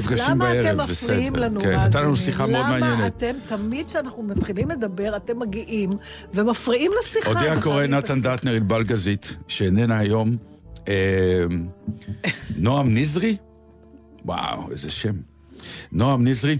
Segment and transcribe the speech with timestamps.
[0.00, 0.72] נפגשים בערב, בסדר.
[0.72, 3.16] למה אתם מפריעים לנו, כן, הייתה לנו שיחה מאוד למה מעניינת.
[3.16, 5.90] אתם, תמיד כשאנחנו מתחילים לדבר, אתם מגיעים
[6.34, 7.30] ומפריעים לשיחה.
[7.30, 8.20] הודיע קורא נתן.
[8.20, 10.36] דטנר ענבל גזית, שאיננה היום.
[10.88, 11.44] אה,
[12.58, 13.36] נועם נזרי?
[14.24, 15.14] וואו, איזה שם.
[15.92, 16.58] נועם נזרי.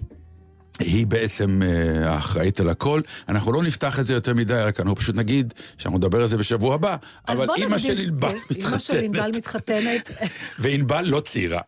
[0.80, 3.00] היא בעצם אה, האחראית על הכל.
[3.28, 6.36] אנחנו לא נפתח את זה יותר מדי, רק אנחנו פשוט נגיד שאנחנו נדבר על זה
[6.36, 6.96] בשבוע הבא.
[7.28, 10.30] אבל אימא של ענבל כן, אימא של ענבל מתחתנת, מתחתנת.
[10.58, 11.60] וענבל לא צעירה.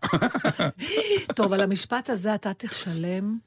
[1.36, 3.38] טוב, על המשפט הזה אתה תשלם.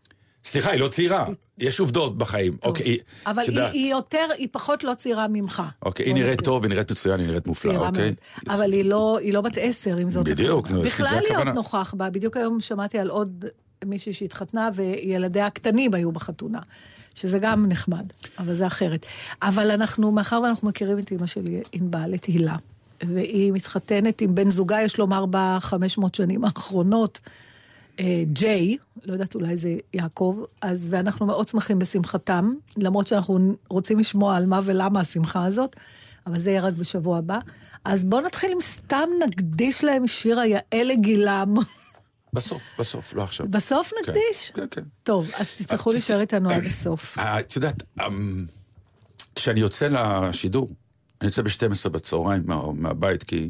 [0.45, 1.25] סליחה, היא לא צעירה,
[1.57, 2.57] יש עובדות בחיים.
[2.63, 3.43] אוקיי, אבל
[3.73, 5.63] היא, יותר, היא פחות לא צעירה ממך.
[5.81, 6.41] אוקיי, היא נראית.
[6.41, 8.13] טוב, היא נראית מצוין, היא נראית מופלאה, אוקיי?
[8.49, 10.69] אבל היא לא, היא לא בת עשר, אם זאת בדיוק.
[10.69, 11.47] נו, בכלל להיות.
[11.47, 12.09] נוכח בה.
[12.09, 13.45] בדיוק היום שמעתי על עוד
[13.85, 16.59] מישהי שהתחתנה וילדיה הקטנים היו בחתונה.
[17.15, 18.05] שזה גם נחמד,
[18.39, 19.05] אבל זה אחרת.
[19.41, 22.55] אבל אנחנו, מאחר ואנחנו מכירים את אימא שלי, ענבל, את הילה,
[23.03, 27.19] והיא מתחתנת עם בן זוגה, יש לומר, בחמש מאות שנים האחרונות,
[27.99, 33.99] אה, ג'יי, לא יודעת, אולי זה יעקב, אז, ואנחנו מאוד שמחים בשמחתם, למרות שאנחנו רוצים
[33.99, 35.75] לשמוע על מה ולמה השמחה הזאת,
[36.27, 37.39] אבל זה יהיה רק בשבוע הבא.
[37.85, 41.53] אז בואו נתחיל עם סתם נקדיש להם שיר היאה לגילם.
[42.35, 43.47] בסוף, בסוף, לא עכשיו.
[43.49, 44.51] בסוף כן, נקדיש?
[44.55, 44.81] כן, כן.
[45.03, 47.17] טוב, אז תצטרכו להישאר איתנו עד הסוף.
[47.19, 48.45] אה, את יודעת, אמ,
[49.35, 50.69] כשאני יוצא לשידור,
[51.21, 53.49] אני יוצא ב-12 בצהריים מה- מהבית, כי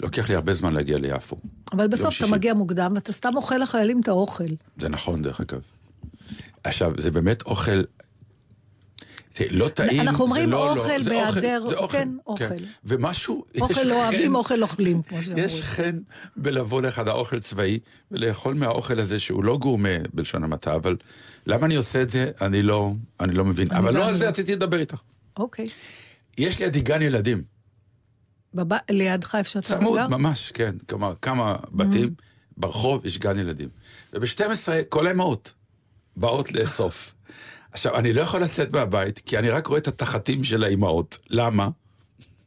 [0.00, 1.36] לוקח לי הרבה זמן להגיע ליפו.
[1.72, 2.26] אבל בסוף אתה.
[2.26, 4.44] מגיע מוקדם, ואתה סתם אוכל לחיילים את האוכל.
[4.78, 5.60] זה נכון, דרך אגב.
[6.64, 7.80] עכשיו, זה באמת אוכל...
[9.50, 12.44] לא טעים, אנחנו זה אומרים לא, אוכל לא, זה בהיעדר- אוכל, זה אוכל, כן, אוכל.
[12.84, 15.44] ומשהו, יש אוכל לא אוהבים, אוכל אוכלים, כמו שאומרים.
[15.44, 15.98] יש חן
[16.36, 17.78] בלבוא לחדר אוכל צבאי
[18.10, 20.96] ולאכול מהאוכל הזה שהוא לא גורמה בלשון המעטה, אבל
[21.46, 23.66] למה אני עושה את זה, אני לא, אני לא מבין.
[23.72, 24.28] אבל לא על זה לא.
[24.30, 25.00] רציתי לדבר איתך.
[25.36, 25.66] אוקיי.
[26.38, 27.42] יש לידי גן ילדים,
[28.54, 30.08] בב- לידך איפה שאתה צמוד, גר?
[30.08, 30.76] ממש, כן.
[30.88, 32.14] כלומר, כמה בתים,
[32.56, 33.68] ברחוב יש גן ילדים.
[34.12, 34.42] וב-12
[34.88, 35.54] כל האמהות
[36.16, 37.14] באות לאסוף.
[37.76, 41.18] עכשיו, אני לא יכול לצאת מהבית, כי אני רק רואה את התחתים של האימהות.
[41.30, 41.68] למה?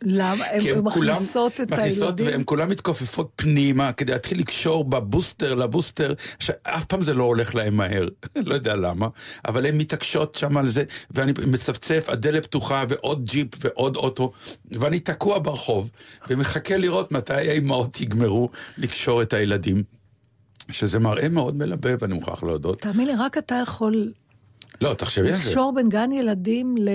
[0.04, 0.46] למה?
[0.46, 2.26] הן מכניסות את מכניסות הילדים?
[2.26, 6.14] והן כולן מתכופפות פנימה כדי להתחיל לקשור בבוסטר לבוסטר.
[6.38, 8.08] עכשיו, אף פעם זה לא הולך להם מהר,
[8.46, 9.08] לא יודע למה,
[9.48, 14.32] אבל הן מתעקשות שם על זה, ואני מצפצף, הדלת פתוחה, ועוד ג'יפ ועוד אוטו,
[14.72, 15.92] ואני תקוע ברחוב,
[16.30, 19.84] ומחכה לראות מתי האימהות יגמרו לקשור את הילדים.
[20.72, 22.82] שזה מראה מאוד מלבב, אני מוכרח להודות.
[22.82, 24.12] תאמין לי, רק אתה יכול
[24.82, 25.50] לא, תחשבי על זה.
[25.50, 26.90] לקשור בין גן ילדים ל...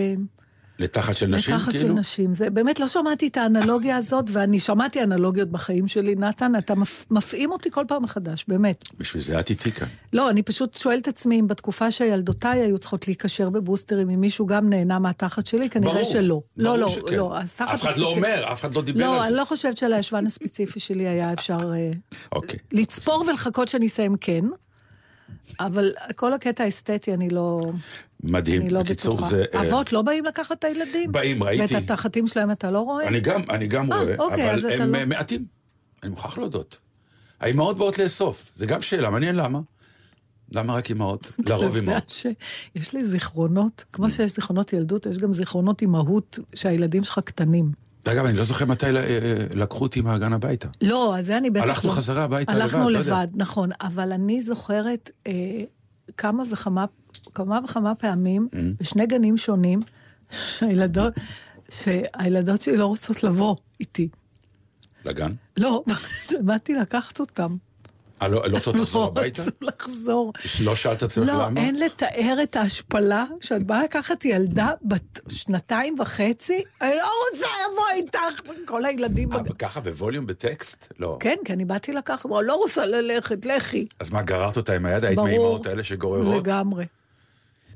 [0.79, 1.95] לתחת של נשים, לקחת של כאילו?
[1.95, 2.35] נשים.
[2.35, 7.07] זה באמת, לא שמעתי את האנלוגיה הזאת, ואני שמעתי אנלוגיות בחיים שלי, נתן, אתה מפ-
[7.11, 8.85] מפעים אותי כל פעם מחדש, באמת.
[8.99, 9.87] בשביל זה את איתי כאן.
[10.13, 14.47] לא, אני פשוט שואלת את עצמי אם בתקופה שילדותיי היו צריכות להיקשר בבוסטרים, אם מישהו
[14.47, 16.41] גם נהנה מהתחת שלי, כנראה ברור, שלא.
[16.57, 17.17] לא, ברור לא, שכן.
[17.17, 17.39] לא.
[17.57, 19.37] תחת אף אחד לא אומר, אף אחד לא דיבר לא, על אני זה.
[19.37, 21.91] לא חושבת שעל הישבן הספציפי שלי היה אפשר אה,
[22.33, 22.59] אוקיי.
[22.73, 24.45] לצפור ולחכות שאני אסיים כן,
[25.61, 27.61] אבל כל הקטע האסתטי אני לא,
[28.23, 28.63] מדהים.
[28.63, 29.31] אני לא בקיצור, בטוחה.
[29.31, 29.45] זה...
[29.55, 31.13] אה, אבות לא באים לקחת את הילדים?
[31.13, 31.75] באים, ראיתי.
[31.75, 33.09] ואת התחתים שלהם אתה לא רואה?
[33.09, 35.45] אני גם, אני גם אה, רואה, אוקיי, אבל הם לא- אה, מעטים.
[36.03, 36.79] אני מוכרח להודות.
[37.41, 39.61] האימהות באות לאסוף, זה גם שאלה, מעניין למה.
[40.53, 41.33] למה רק אימהות?
[41.49, 42.11] לרוב אימהות.
[42.11, 47.84] שיש לי זיכרונות, כמו שיש זיכרונות ילדות, יש גם זיכרונות אימהות שהילדים שלך קטנים.
[48.09, 49.05] אגב, אני לא זוכר מתי ל- אה,
[49.55, 50.69] לקחו אותי מהגן הביתה.
[50.83, 51.71] לא, אז זה אני בטח לא...
[51.73, 53.11] הלכנו חזרה הביתה לבד, הלכנו לא יודע.
[53.23, 53.71] לבד, נכון.
[53.81, 55.33] אבל אני זוכרת אה,
[56.17, 56.85] כמה וכמה,
[57.35, 58.57] כמה וכמה פעמים, Mm.
[58.81, 59.81] בשני גנים שונים,
[60.31, 61.13] שהילדות,
[61.71, 64.09] שהילדות שלי לא רוצות לבוא איתי.
[65.05, 65.33] לגן?
[65.57, 65.85] לא,
[66.47, 67.57] באתי לקחת אותם.
[68.25, 69.43] אה, לא לא רוצה לחזור לא הביתה?
[69.43, 70.33] רצו לחזור.
[70.61, 71.61] לא שאלת את עצמך לא, למה?
[71.61, 77.85] אין לתאר את ההשפלה שאת באה לקחת ילדה בת שנתיים וחצי, אני לא רוצה לבוא
[77.95, 79.33] איתך, כל הילדים...
[79.33, 80.93] אה, ככה בווליום בטקסט?
[80.99, 81.17] לא.
[81.21, 83.87] כן, כי אני באתי לקחת, אמרה, לא רוצה ללכת, לכי.
[84.01, 85.05] אז מה, גררת אותה עם היד?
[85.05, 85.19] היית.
[85.19, 86.37] מהאימהות האלה שגוררות?
[86.37, 86.85] לגמרי.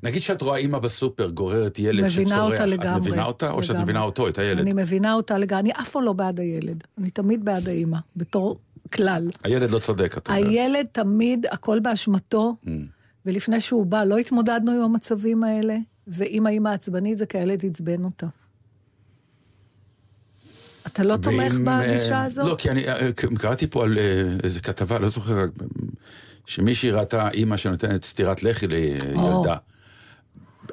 [0.02, 2.26] נגיד שאת רואה אימא בסופר גוררת ילד שצורח.
[2.26, 3.00] מבינה אותה את לגמרי.
[3.00, 3.84] מבינה אותה, או שאת לגמרי.
[3.84, 4.58] מבינה אותו, את הילד?
[4.58, 8.58] אני מבינה אותה לגמרי, אני אף פעם לא בעד הילד, אני תמיד בעד האימא, בתור
[8.92, 9.30] כלל.
[9.44, 10.44] הילד לא צודק, את אומרת.
[10.44, 12.68] הילד תמיד, הכל באשמתו, Mm.
[13.26, 15.76] ולפני שהוא בא, לא התמודדנו עם המצבים האלה,
[16.06, 18.26] ואם האימא עצבנית זה כי הילד עצבן אותה.
[20.86, 22.46] אתה לא תומך בגישה אה, הזאת?
[22.46, 25.44] לא, כי אני אה, קראתי פה על אה, איזה כתבה, לא זוכר,
[26.46, 29.56] שמישהי ראתה אימא שנותנת סטירת לחי לילדה.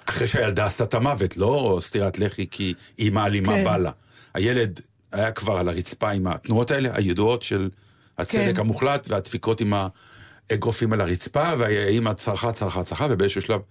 [0.06, 3.64] אחרי שהילדה עשתה את המוות, לא סטירת לחי כי אימא אלימה כן.
[3.64, 3.92] בא לה.
[4.34, 4.80] הילד
[5.12, 7.70] היה כבר על הרצפה עם התנועות האלה, הידועות של
[8.18, 8.62] הצדק כן.
[8.62, 9.74] המוחלט, והדפיקות עם
[10.50, 13.62] האגרופים על הרצפה, והאימא צרחה, צרחה, צרחה, ובאיזשהו שלב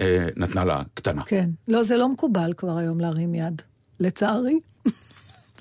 [0.00, 1.22] אה, נתנה לה קטנה.
[1.22, 1.50] כן.
[1.68, 3.62] לא, זה לא מקובל כבר היום להרים יד,
[4.00, 4.58] לצערי.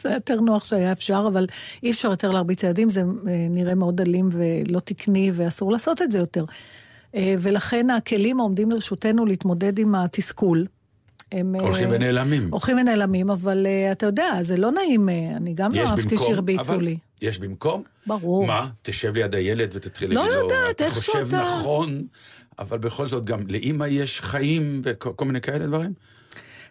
[0.01, 1.45] זה היה יותר נוח שהיה אפשר, אבל
[1.83, 3.05] אי אפשר יותר להרביץ ילדים, זה אה,
[3.49, 6.45] נראה מאוד אלים ולא תקני, ואסור לעשות את זה יותר.
[7.15, 10.65] אה, ולכן הכלים העומדים לרשותנו להתמודד עם התסכול.
[11.31, 11.55] הם...
[11.55, 12.47] אה, הולכים ונעלמים.
[12.51, 16.97] הולכים ונעלמים, אבל אתה יודע, זה לא נעים, אני גם לא אהבתי שהרביצו אבל לי.
[17.21, 17.83] יש במקום?
[18.07, 18.45] ברור.
[18.47, 18.69] מה?
[18.81, 22.03] תשב ליד הילד ותתחיל לא להגיד לו, יודעת, אתה איכשהו חושב אתה- נכון,
[22.59, 25.93] אבל בכל זאת גם לאימא יש חיים וכל כל מיני כאלה דברים?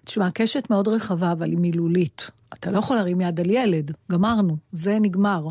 [0.04, 2.30] תשמע, הקשת מאוד רחבה, אבל היא מילולית.
[2.54, 5.46] אתה לא יכול להרים יד על ילד, גמרנו, זה נגמר.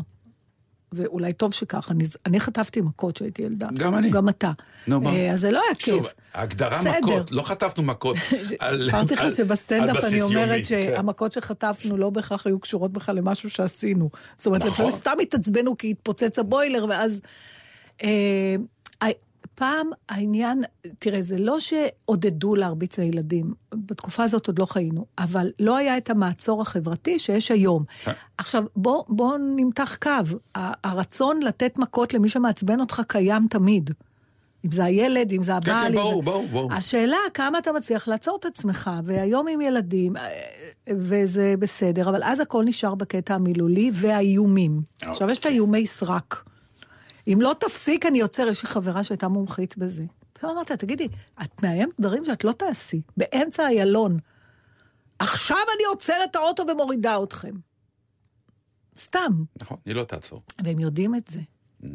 [0.92, 3.68] ואולי טוב שכך, אני, אני חטפתי מכות כשהייתי ילדה.
[3.74, 4.10] גם אני.
[4.10, 4.52] גם אתה.
[4.86, 5.10] נו, מה?
[5.10, 6.14] אה, אז זה לא היה שוב, כיף.
[6.34, 6.98] ההגדרה בסדר.
[7.00, 8.16] מכות, לא חטפנו מכות.
[8.48, 10.64] סיפרתי לך שבסטנדאפ אני אומרת כן.
[10.64, 14.10] שהמכות שחטפנו לא בהכרח היו קשורות בכלל למשהו שעשינו.
[14.36, 14.72] זאת אומרת, נכון.
[14.72, 17.20] לפעמים סתם התעצבנו כי התפוצץ הבוילר, ואז...
[19.60, 20.62] פעם העניין,
[20.98, 26.10] תראה, זה לא שעודדו להרביץ לילדים, בתקופה הזאת עוד לא חיינו, אבל לא היה את
[26.10, 27.84] המעצור החברתי שיש היום.
[28.04, 28.12] כן.
[28.38, 30.10] עכשיו, בוא, בוא נמתח קו.
[30.84, 33.90] הרצון לתת מכות למי שמעצבן אותך קיים תמיד.
[34.64, 35.74] אם זה הילד, אם זה הבעל.
[35.74, 36.72] כן, אם ברור, ברור, ברור.
[36.72, 40.22] השאלה כמה אתה מצליח לעצור את עצמך, והיום עם ילדים, אה,
[40.96, 44.82] וזה בסדר, אבל אז הכל נשאר בקטע המילולי והאיומים.
[45.02, 46.49] עכשיו, יש את האיומי סרק.
[47.28, 48.48] אם לא תפסיק, אני עוצר.
[48.48, 50.04] יש לי חברה שהייתה מומחית בזה.
[50.32, 51.08] פתאום אמרת, תגידי,
[51.42, 54.16] את מאיימת דברים שאת לא תעשי, באמצע איילון.
[55.18, 57.54] עכשיו אני עוצרת את האוטו ומורידה אתכם.
[58.98, 59.32] סתם.
[59.62, 60.42] נכון, היא לא תעצור.
[60.64, 61.40] והם יודעים את זה.
[61.82, 61.86] Mm.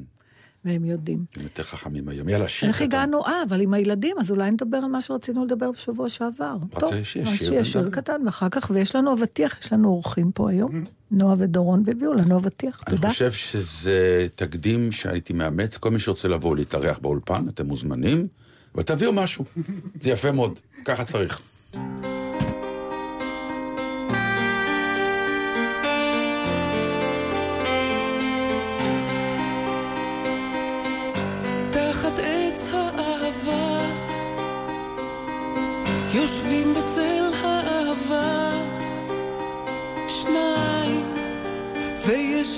[0.66, 1.26] והם יודעים.
[1.38, 2.30] הם יותר חכמים היום.
[2.30, 2.82] יאללה, שיר איך.
[2.82, 3.26] הגענו?
[3.26, 6.58] אה, אבל עם הילדים, אז אולי נדבר על מה שרצינו לדבר בשבוע שעבר.
[6.80, 7.90] טוב, שיהיה שיר.
[7.90, 12.38] קטן, ואחר כך, ויש לנו אבטיח, יש לנו אורחים פה היום, נועה ודורון, והביאו לנו
[12.38, 13.10] אבטיח, אני תודה.
[13.10, 15.78] חושב שזה תקדים שהייתי מאמץ.
[15.78, 18.28] כל מי שרוצה לבוא ולהתארח באולפן, אתם מוזמנים,
[18.76, 19.46] אבל תביאו משהו.
[20.02, 21.42] זה יפה מאוד, ככה צריך.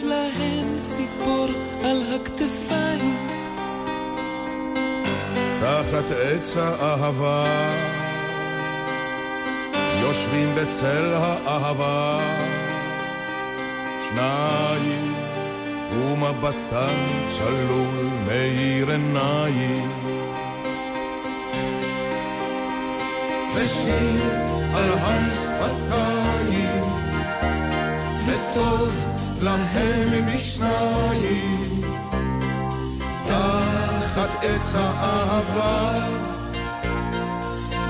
[0.07, 1.47] להם ציפור
[1.83, 3.27] על הכתפיים.
[5.61, 7.45] תחת עץ האהבה,
[10.01, 12.19] יושבים בצל האהבה,
[14.09, 15.05] שניים,
[15.91, 19.75] ומבטן צלול מאיר עיניים.
[23.55, 24.21] ושיר
[24.75, 26.81] על השפתיים,
[28.25, 31.81] וטוב להם משניים.
[33.27, 36.07] תחת עץ האהבה,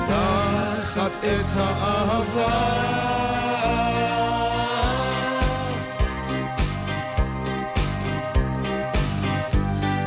[0.06, 2.78] תחת עץ האהבה.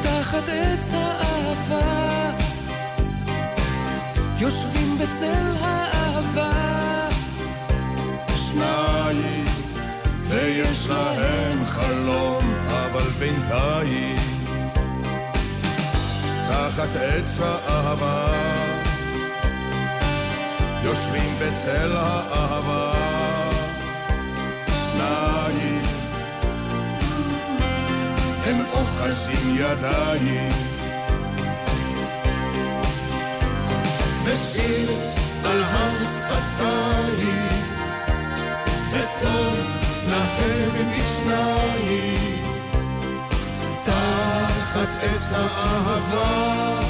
[0.03, 2.31] תחת עץ האהבה,
[4.39, 5.60] יושבים בצל
[10.91, 14.17] להם חלום, אבל בינתיים,
[16.49, 18.33] תחת עץ האהבה,
[20.85, 22.93] יושבים בצל האהבה,
[24.93, 25.83] שניים,
[28.47, 30.49] הם אוחזים ידיים.
[34.25, 34.91] ושיר
[35.45, 37.50] על השפתיים, וטוב
[40.11, 42.45] להם משניים,
[43.85, 46.81] תחת עץ האהבה,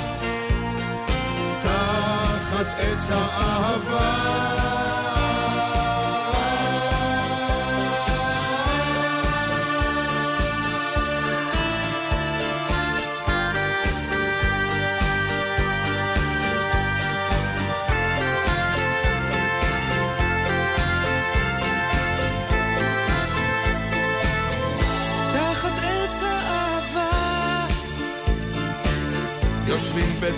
[1.62, 4.60] תחת עץ האהבה.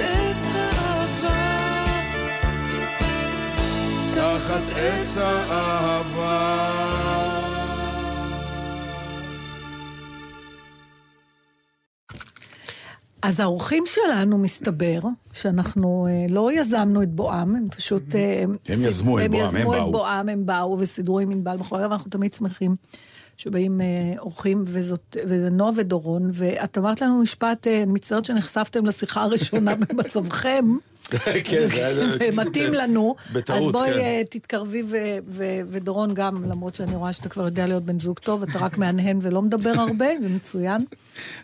[0.00, 1.84] תחת עץ האהבה,
[4.14, 6.70] תחת עץ האהבה.
[13.22, 15.00] אז האורחים שלנו, מסתבר,
[15.32, 18.14] שאנחנו אה, לא יזמנו את בואם, הם פשוט...
[18.14, 19.86] אה, הם יזמו את הם בואם, הם יזמו באו.
[19.86, 22.74] את בואם, הם באו וסידרו עם ענבל מאחורי, ואנחנו תמיד שמחים
[23.40, 23.86] שבאים אה,
[24.18, 29.74] אורחים, וזאת, וזה נועה ודורון, ואת אמרת לנו משפט, אה, אני מצטערת שנחשפתם לשיחה הראשונה
[29.80, 30.64] במצבכם.
[31.44, 33.14] כן, זה היה זה מתאים לנו.
[33.32, 33.98] בטעות, אז בואי כן.
[33.98, 34.82] אה, תתקרבי,
[35.70, 39.18] ודורון גם, למרות שאני רואה שאתה כבר יודע להיות בן זוג טוב, אתה רק מהנהן
[39.22, 40.84] ולא מדבר הרבה, זה מצוין.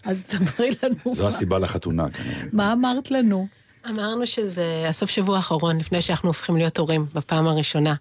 [0.05, 1.15] אז תספרי לנו.
[1.15, 2.43] זו הסיבה לחתונה, כנראה.
[2.53, 3.47] מה אמרת לנו?
[3.93, 7.95] אמרנו שזה הסוף שבוע האחרון, לפני שאנחנו הופכים להיות הורים, בפעם הראשונה.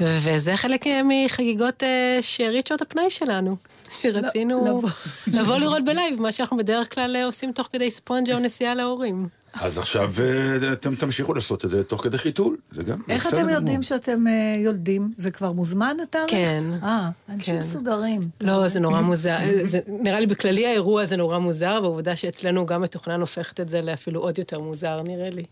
[0.00, 3.56] וזה חלק מחגיגות אה, שארית שעות הפנאי שלנו.
[4.00, 4.90] שרצינו לבוא.
[5.26, 9.28] לבוא לראות בלייב, מה שאנחנו בדרך כלל אה, עושים תוך כדי ספונג'ה או נסיעה להורים.
[9.60, 13.40] אז עכשיו אה, אתם תמשיכו לעשות את זה תוך כדי חיתול, זה גם איך בסדר
[13.40, 13.82] אתם יודעים גמור.
[13.82, 14.32] שאתם אה,
[14.64, 15.12] יולדים?
[15.16, 16.30] זה כבר מוזמן התאריך?
[16.30, 16.64] כן.
[16.82, 17.58] אה, אנשים כן.
[17.58, 18.20] מסודרים.
[18.40, 19.36] לא, זה נורא מוזר.
[19.36, 23.68] אה, זה- נראה לי בכללי האירוע זה נורא מוזר, והעובדה שאצלנו גם מתוכנן הופכת את
[23.68, 25.44] זה לאפילו עוד יותר מוזר, נראה לי.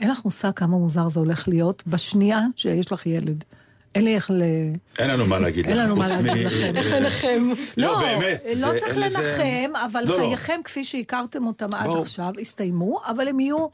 [0.00, 3.44] אין לך מושג כמה מוזר זה הולך להיות בשנייה שיש לך ילד.
[3.94, 4.42] אין לי איך ל...
[4.98, 6.76] אין לנו מה להגיד אין לך, לנו מה להגיד לכם.
[6.76, 7.50] איך לנחם?
[7.76, 8.42] לא, באמת.
[8.56, 10.22] לא צריך אין לנחם, אבל לא, לא.
[10.22, 11.90] חייכם כפי שהכרתם אותם עד.
[12.02, 13.66] עכשיו הסתיימו, אבל הם יהיו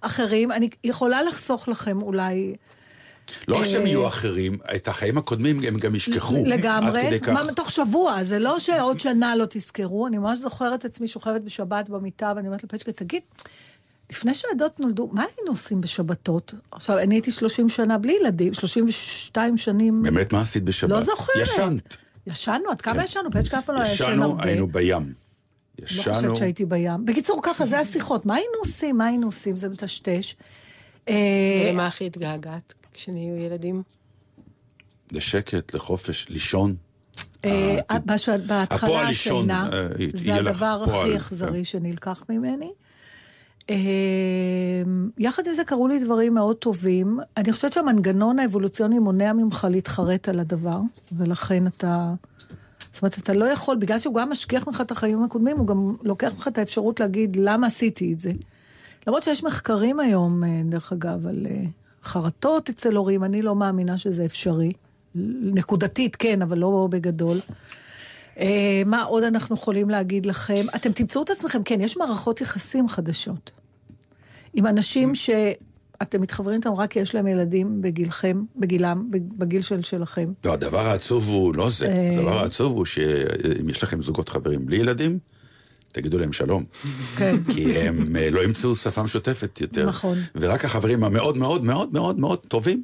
[0.00, 0.52] אחרים.
[0.52, 2.54] אני יכולה לחסוך לכם אולי
[3.48, 6.36] לא רק שהם אה, יהיו אחרים, את החיים הקודמים הם גם ישכחו.
[6.36, 7.28] עד לגמרי, כדי כך.
[7.28, 11.88] מה, תוך שבוע, זה לא שעוד שנה לא תזכרו, אני ממש זוכרת עצמי שוכבת בשבת
[11.88, 13.22] במיטה, ואני אומרת לפצ'קה, תגיד,
[14.10, 16.54] לפני שהילדות נולדו, מה היינו עושים בשבתות?
[16.70, 20.02] עכשיו, אני הייתי 30 שנה בלי ילדים, 32 שנים.
[20.02, 20.90] באמת, מה עשית בשבת?
[20.90, 21.36] לא זוכרת.
[21.42, 21.96] ישנת.
[22.26, 23.04] ישנו, עד כמה כן.
[23.04, 23.30] ישנו?
[23.30, 24.44] פצ'קה אף פעם לא ישן ישנו, הרבה.
[24.44, 25.12] היינו בים.
[25.78, 27.04] לא ישנו, חושבת שהייתי בים.
[27.04, 28.26] בקיצור, ככה, זה השיחות.
[28.26, 28.98] מה היינו עושים?
[28.98, 29.56] מה היינו עושים?
[29.56, 30.34] זה מטשטש.
[31.08, 33.82] אה, למה הכי התגעגעת כשנהיו ילדים?
[35.12, 36.76] לשקט, לחופש, לישון.
[37.44, 37.98] אה, אה,
[38.46, 41.16] בהתחלה השינה, אה, זה הדבר הכי.
[41.16, 42.70] אכזרי שנלקח ממני.
[43.70, 43.76] אה,
[45.18, 47.18] יחד עם זה קרו לי דברים מאוד טובים.
[47.36, 50.80] אני חושבת שהמנגנון האבולוציוני מונע ממך להתחרט על הדבר,
[51.12, 52.12] ולכן אתה...
[52.92, 55.94] זאת אומרת, אתה לא יכול, בגלל שהוא גם משכיח ממך את החיים הקודמים, הוא גם
[56.02, 58.32] לוקח ממך את האפשרות להגיד, למה עשיתי את זה?
[59.06, 61.62] למרות שיש מחקרים היום, אה, דרך אגב, על אה,
[62.02, 64.72] חרטות אצל הורים, אני לא מאמינה שזה אפשרי.
[65.42, 67.36] נקודתית, כן, אבל לא בגדול.
[68.38, 70.66] אה, מה עוד אנחנו יכולים להגיד לכם?
[70.76, 73.50] אתם תמצאו את עצמכם, כן, יש מערכות יחסים חדשות.
[74.54, 80.32] עם אנשים שאתם מתחברים איתם רק כי יש להם ילדים בגילכם, בגילם, בגיל של שלכם.
[80.44, 81.86] לא, הדבר העצוב הוא לא זה.
[81.86, 82.18] אה.
[82.18, 85.18] הדבר העצוב הוא שאם יש לכם זוגות חברים בלי ילדים,
[85.92, 86.64] תגידו להם שלום.
[87.16, 87.36] כן.
[87.54, 89.86] כי הם אה, לא ימצאו שפה משותפת יותר.
[89.86, 90.18] נכון.
[90.34, 92.82] ורק החברים המאוד מאוד מאוד מאוד מאוד טובים,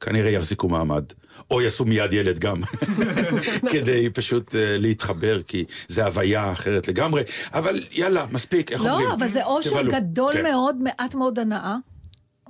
[0.00, 1.04] כנראה יחזיקו מעמד.
[1.50, 2.60] או יעשו מיד ילד גם,
[3.72, 7.22] כדי פשוט אה, להתחבר, כי זה הוויה אחרת לגמרי.
[7.52, 9.06] אבל יאללה, מספיק, איך אומרים?
[9.08, 9.82] לא, אבל זה אושר.
[9.82, 10.42] גדול כן.
[10.42, 11.76] מאוד, מעט מאוד הנאה.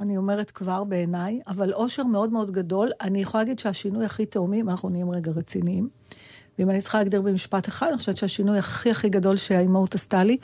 [0.00, 2.90] אני אומרת כבר בעיניי, אבל אושר מאוד מאוד גדול.
[3.00, 5.88] אני יכולה להגיד שהשינוי הכי תאומי, אם אנחנו נהיים רגע רציניים,
[6.58, 10.36] ואם אני צריכה להגדיר במשפט אחד, אני חושבת שהשינוי הכי הכי גדול שהאימהות עשתה לי,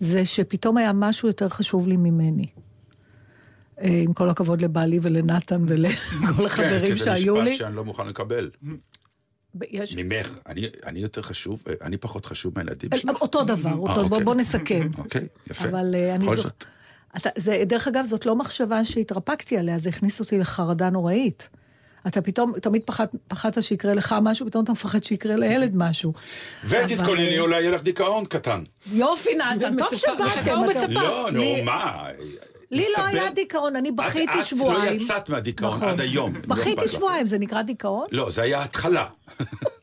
[0.00, 2.46] זה שפתאום היה משהו יותר חשוב לי ממני.
[3.82, 7.50] אה, עם כל הכבוד לבעלי ולנתן ולכל החברים כן, שהיו כי זה לי.
[7.50, 8.50] משפט שאני לא מוכן לקבל.
[9.70, 9.96] יש...
[9.96, 13.10] ממך, אני, אני יותר חשוב, אה, אני פחות חשוב מהילדים אה, שלי.
[13.20, 14.24] אותו דבר, אותו, בוא, אוקיי.
[14.24, 14.88] בוא נסכם.
[14.98, 15.64] אוקיי, יפה.
[15.68, 16.36] אבל אה, אני.
[16.36, 16.64] זאת.
[17.16, 21.48] אתה, זה, דרך אגב, זאת לא מחשבה שהתרפקתי עליה, זה הכניס אותי לחרדה נוראית.
[22.06, 26.12] אתה פתאום, תמיד פחד, פחדת שיקרה לך משהו, פתאום אתה מפחד שיקרה לילד משהו.
[26.64, 28.62] ותתכונני, אולי יהיה לך דיכאון קטן.
[28.92, 30.90] יופי, נתן, טוב שבאתם.
[30.90, 32.06] לא, נו, לי- מה?
[32.70, 34.98] לי לא היה דיכאון, אני בכיתי את שבועיים.
[34.98, 35.88] לא יצאת מהדיכאון נכון.
[35.88, 36.32] עד היום.
[36.32, 36.88] בכיתי.
[36.88, 38.06] שבועיים, זה נקרא דיכאון?
[38.12, 39.06] לא, זה היה התחלה.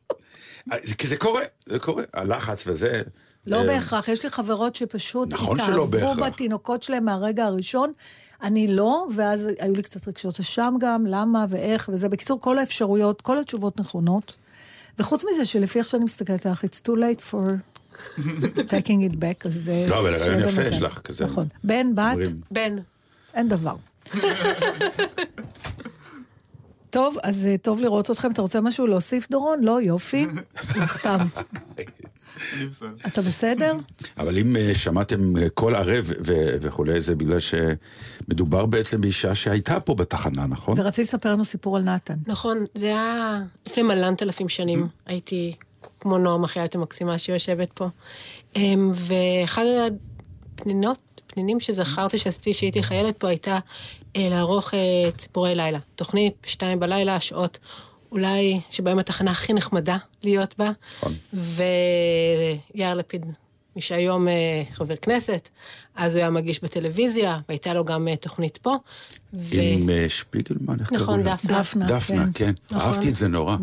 [0.98, 2.04] כי זה קורה, זה קורה.
[2.14, 3.02] הלחץ וזה...
[3.48, 6.16] לא אה, בהכרח, יש לי חברות שפשוט נכון התאהבו.
[6.26, 7.92] בתינוקות שלהם מהרגע הראשון.
[8.44, 13.22] אני לא, ואז היו לי קצת רגשות אשם גם, למה ואיך, וזה בקיצור כל האפשרויות,
[13.22, 14.34] כל התשובות נכונות.
[15.00, 17.75] וחוץ מזה שלפי איך שאני מסתכלת עליך, it's too late for
[18.74, 19.86] taking it back, אז זה...
[19.90, 20.76] לא, אבל רעיון שיהיה יפה.
[20.76, 21.26] יש לך, כזה.
[21.26, 21.48] נכון.
[21.64, 22.76] בן, בת, בן.
[23.34, 23.76] אין דבר.
[26.90, 28.32] טוב, אז אה, טוב לראות אתכם.
[28.32, 29.64] אתה רוצה משהו להוסיף, דורון?
[29.64, 30.26] לא, יופי.
[30.80, 31.18] לא, סתם.
[33.08, 33.74] אתה בסדר?
[34.18, 39.80] אבל אם אה, שמעתם אה, קול ערב ו- וכולי, זה בגלל שמדובר בעצם באישה שהייתה
[39.80, 40.80] פה בתחנה, נכון?
[40.80, 42.16] ורציתי לספר לנו סיפור על נתן.
[42.28, 44.88] נכון, זה היה לפני מלנת אלפים שנים.
[45.06, 45.56] הייתי
[46.06, 47.88] כמו נועם, החיילת המקסימה שיושבת פה.
[48.56, 49.66] אמ, ואחד
[50.56, 50.98] הפנינות,
[51.28, 53.60] פנינים שזכרתי שעשיתי כשהייתי חיילת פה הייתה
[54.16, 55.80] אה, לערוך אה, ציפורי לילה.
[55.96, 57.60] תוכנית בשתיים בלילה, שעות
[58.12, 60.72] אולי שבהם התחנה הכי נחמדה להיות בה.
[60.98, 61.14] נכון.
[61.34, 63.26] ויאיר לפיד,
[63.76, 65.50] מי שהיום אה, חבר כנסת,
[65.96, 68.76] אז הוא היה מגיש בטלוויזיה, והייתה לו גם תוכנית פה.
[69.34, 69.56] ו...
[69.62, 71.36] עם שפיגלמן, איך נכון, קראו לה?
[71.36, 71.60] דפנה.
[71.60, 72.32] דפנה, דפנה, כן.
[72.34, 72.54] כן.
[72.76, 72.88] נכון.
[72.88, 73.58] אהבתי את זה נורא.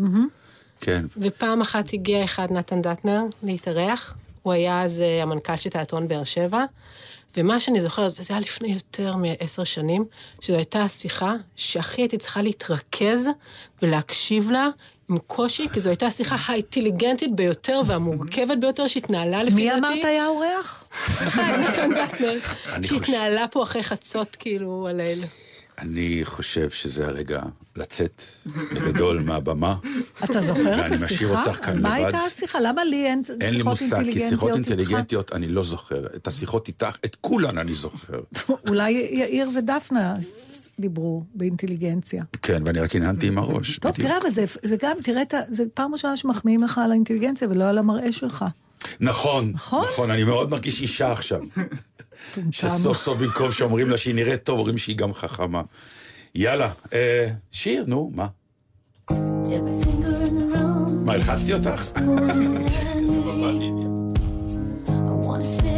[0.83, 1.05] כן.
[1.17, 4.13] ופעם אחת הגיע אחד נתן דטנר להתארח,
[4.43, 6.63] הוא היה אז אה, המנכ"ל של תיאטרון באר שבע,
[7.37, 10.05] ומה שאני זוכרת, וזה היה לפני יותר מעשר שנים,
[10.41, 13.27] שזו הייתה השיחה שהכי הייתי צריכה להתרכז
[13.81, 14.67] ולהקשיב לה
[15.09, 19.79] עם קושי, כי זו הייתה השיחה האינטליגנטית ביותר והמורכבת ביותר שהתנהלה לפי מי דעתי.
[19.79, 20.83] אמרת היה אורח?
[21.37, 22.33] נתן דטנר,
[22.81, 25.23] שהתנהלה פה אחרי חצות כאילו הליל.
[25.77, 27.41] אני חושב שזה הרגע
[27.75, 28.21] לצאת
[28.73, 29.75] בגדול מהבמה.
[30.23, 31.45] אתה זוכר את ואני משאיר השיחה?
[31.45, 32.05] אותך כאן על מה לבד.
[32.05, 32.59] הייתה השיחה?
[32.61, 34.69] למה לי אין אין לי שיחות מושג, כי אינטליגנטיות שיחות איתך?
[34.69, 36.05] אינטליגנטיות אני לא זוכר.
[36.15, 38.19] את השיחות איתך, את כולן אני זוכר.
[38.69, 40.15] אולי יאיר ודפנה
[40.79, 42.23] דיברו באינטליגנציה.
[42.41, 43.79] כן, ואני רק הנהנתי עם הראש.
[43.79, 43.91] טוב.
[43.91, 47.77] תראה, אבל זה, זה גם, תראה, זה פעם ראשונה שמחמיאים לך על האינטליגנציה ולא על
[47.77, 48.45] המראה שלך.
[48.99, 49.85] נכון, נכון?
[49.85, 51.41] נכון, אני מאוד מרגיש אישה עכשיו.
[52.51, 55.61] שסוף סוף במקום שאומרים לה שהיא נראית טוב, אומרים שהיא גם חכמה.
[56.35, 58.27] יאללה, אה, שיר, נו, מה?
[61.05, 61.89] מה, הלחצתי אותך?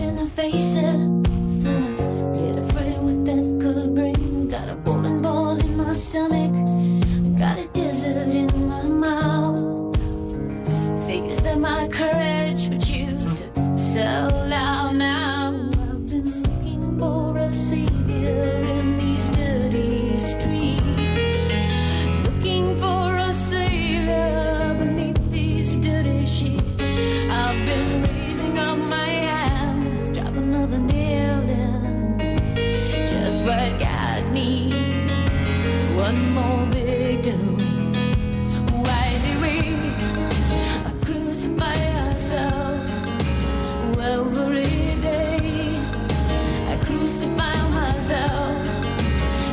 [48.06, 48.58] myself.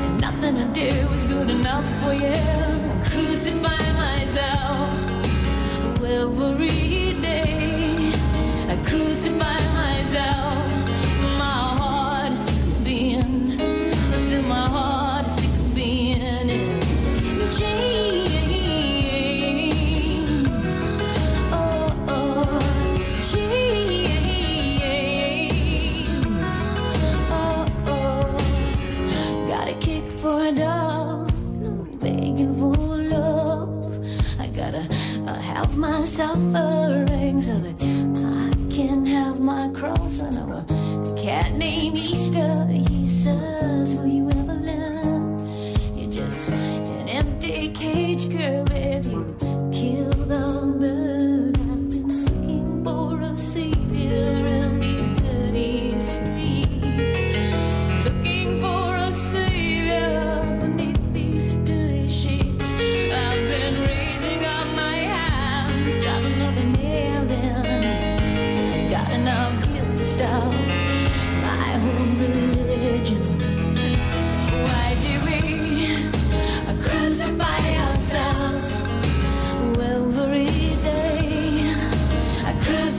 [0.04, 2.36] And nothing I do is good enough for you.
[3.10, 4.90] Crucify myself.
[6.00, 7.01] Well, every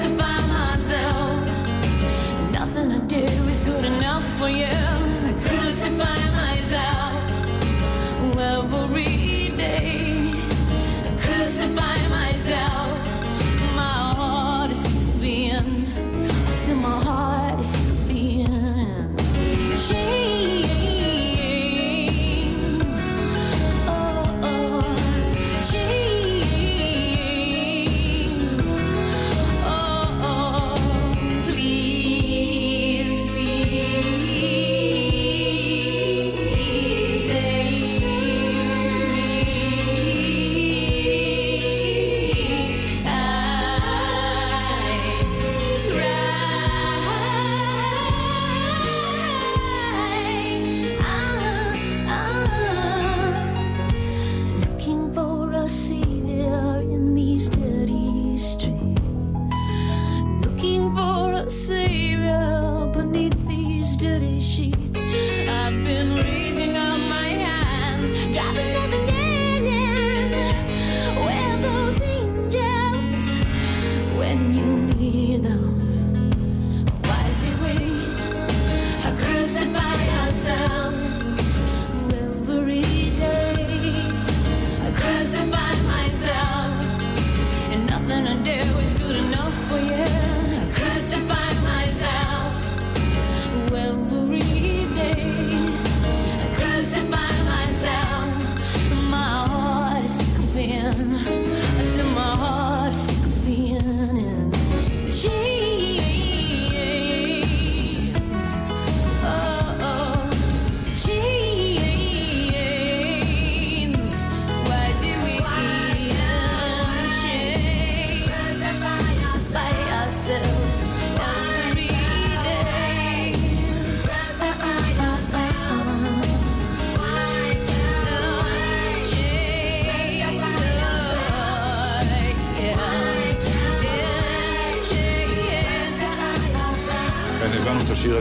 [0.04, 1.40] to find myself.
[2.52, 4.83] Nothing I do is good enough for you.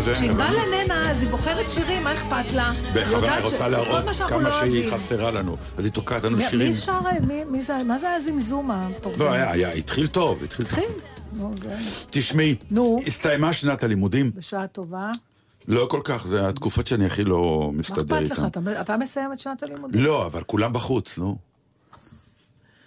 [0.02, 0.14] הזה.
[0.14, 0.72] כשענבל הבנו.
[0.72, 2.72] איננה, אז היא בוחרת שירים, מה אכפת לה?
[2.94, 4.90] בכוונה היא רוצה להראות מה כמה לא שהיא.
[4.92, 5.56] חסרה לנו.
[5.78, 6.66] אז היא תוקעת לנו שירים.
[6.68, 7.00] מי שר,
[7.50, 9.18] מי- זה, מה זה הזמזום המטורף?
[9.18, 10.78] לא, היה, התחיל טוב, התחיל טוב.
[10.78, 11.76] התחיל.
[12.10, 12.54] תשמעי.
[13.06, 14.30] הסתיימה שנת הלימודים?
[14.34, 15.10] בשעה טובה.
[15.68, 18.32] לא כל כך, זה התקופות שאני הכי לא מה מסתדר אכפת איתן.
[18.42, 18.46] לך?
[18.46, 20.00] אתה- אתה מסיים את שנת הלימודים?
[20.04, 21.36] לא, אבל כולם בחוץ, נו.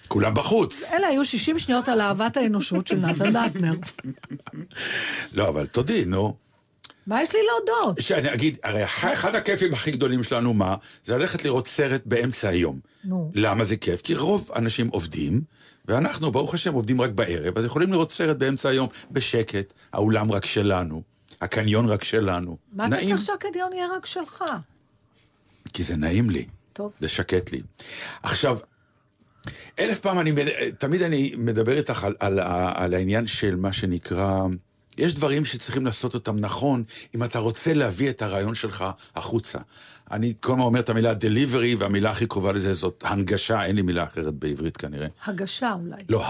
[0.08, 0.84] כולם בחוץ.
[0.94, 3.74] אלה היו 60 שניות על אהבת האנושות של נתן דטנר.
[5.34, 6.34] לא, אבל תודי, נו.
[7.08, 8.02] מה יש לי להודות?
[8.02, 10.76] שאני אגיד, הרי אח- אחד הכיפים הכי גדולים שלנו, מה?
[11.04, 12.80] זה ללכת לראות סרט באמצע היום.
[13.04, 13.32] נו.
[13.36, 14.02] למה זה כיף?
[14.02, 15.42] כי רוב האנשים עובדים,
[15.88, 20.46] ואנחנו, ברוך השם, עובדים רק בערב, אז יכולים לראות סרט באמצע היום בשקט, האולם רק
[20.46, 21.02] שלנו,
[21.42, 22.58] הקניון רק שלנו.
[22.74, 24.44] מה אתה צריך שהקדיון יהיה רק שלך?
[25.74, 26.46] כי זה נעים לי.
[26.74, 26.94] טוב.
[27.00, 27.62] זה שקט לי.
[28.24, 28.58] עכשיו,
[29.80, 30.32] אלף פעם אני,
[30.78, 32.40] תמיד אני מדבר איתך על, על,
[32.76, 34.44] על העניין של מה שנקרא,
[34.98, 36.84] יש דברים שצריכים לעשות אותם נכון,
[37.16, 39.60] אם אתה רוצה להביא את הרעיון שלך החוצה.
[40.12, 43.82] אני כל הזמן אומר את המילה delivery, והמילה הכי קרובה לזה זאת הנגשה, אין לי
[43.82, 45.08] מילה אחרת בעברית כנראה.
[45.26, 46.02] הגשה אולי.
[46.10, 46.24] לא,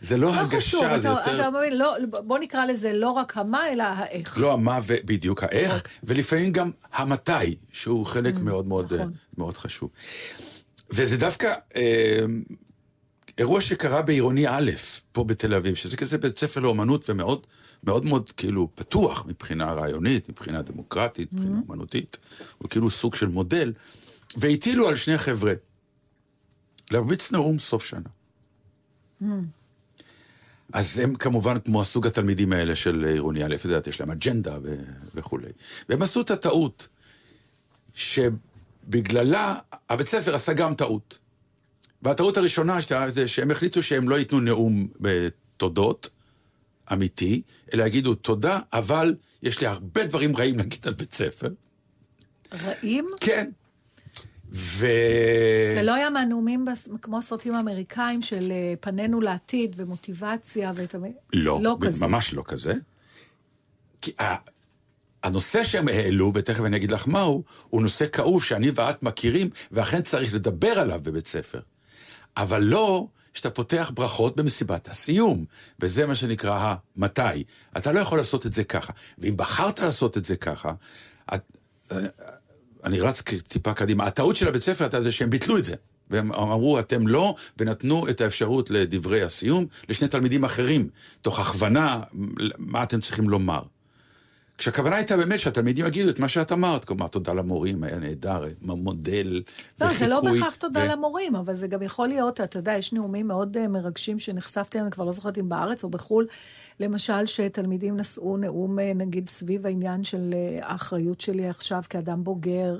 [0.00, 1.40] זה לא לא חשוב, הנגשה, זה אתה- יותר...
[1.40, 4.38] אתה מבין, לא- בוא נקרא לזה לא רק המה, אלא האיך.
[4.38, 8.98] לא המה ובדיוק האיך, ולפעמים גם המתי, שהוא חלק מאוד מאוד, נכון.
[9.00, 9.06] אה,
[9.38, 9.90] מאוד חשוב.
[10.90, 12.20] וזה דווקא אה,
[13.38, 14.70] אירוע שקרה בעירוני א',
[15.12, 17.46] פה בתל אביב, שזה כזה בית ספר לאומנות ומאוד
[17.84, 22.18] מאוד מאוד כאילו פתוח מבחינה רעיונית, מבחינה דמוקרטית, מבחינה אומנותית,
[22.58, 23.72] הוא כאילו סוג של מודל,
[24.36, 25.52] והטילו על שני חבר'ה
[26.90, 28.08] להרביץ נאום סוף שנה.
[30.72, 34.58] אז הם כמובן כמו הסוג התלמידים האלה של עירוני א', את יודעת, יש להם אג'נדה
[34.62, 34.82] ו-
[35.14, 35.48] וכולי.
[35.88, 36.88] והם עשו את הטעות,
[37.94, 39.54] שבגללה
[39.90, 41.18] הבית ספר עשה גם טעות.
[42.06, 46.08] והטעות הראשונה שהייתה זה שהם החליטו שהם לא ייתנו נאום בתודות,
[46.92, 47.42] אמיתי,
[47.74, 51.48] אלא יגידו תודה, אבל יש לי הרבה דברים רעים להגיד על בית ספר.
[52.64, 53.06] רעים?
[53.20, 53.50] כן.
[54.52, 54.86] ו...
[55.74, 61.04] זה לא היה מהנאומים בס- כמו הסרטים האמריקאים של אה, פנינו לעתיד ומוטיבציה ואת המ...
[61.32, 62.06] לא, לא כזה.
[62.06, 62.74] ממש לא כזה.
[64.02, 64.34] כי ה-
[65.22, 70.02] הנושא שהם העלו, ותכף אני אגיד לך מהו, הוא נושא כאוב שאני ואת מכירים, ואכן
[70.02, 71.60] צריך לדבר עליו בבית ספר.
[72.36, 75.44] אבל לא שאתה פותח ברכות במסיבת הסיום,
[75.80, 77.44] וזה מה שנקרא המתי.
[77.76, 78.92] אתה לא יכול לעשות את זה ככה.
[79.18, 80.72] ואם בחרת לעשות את זה ככה,
[81.34, 81.52] את,
[82.84, 84.06] אני רץ טיפה קדימה.
[84.06, 85.74] הטעות של הבית ספר הייתה זה שהם ביטלו את זה.
[86.10, 90.88] והם אמרו, אתם לא, ונתנו את האפשרות לדברי הסיום לשני תלמידים אחרים,
[91.22, 92.00] תוך הכוונה
[92.58, 93.62] מה אתם צריכים לומר.
[94.58, 99.42] כשהכוונה הייתה באמת שהתלמידים יגידו את מה שאת אמרת, כלומר, תודה למורים, היה נהדר, מודל
[99.80, 102.72] לא, זה לא וחיקוי, בהכרח תודה ו- למורים, אבל זה גם יכול להיות, אתה יודע,
[102.72, 106.26] יש נאומים מאוד אה, מרגשים שנחשפתי אליהם, כבר לא זוכרת אם בארץ או בחו"ל,
[106.80, 112.76] למשל שתלמידים נשאו נאום, אה, נגיד, סביב העניין של אה, האחריות שלי עכשיו כאדם בוגר,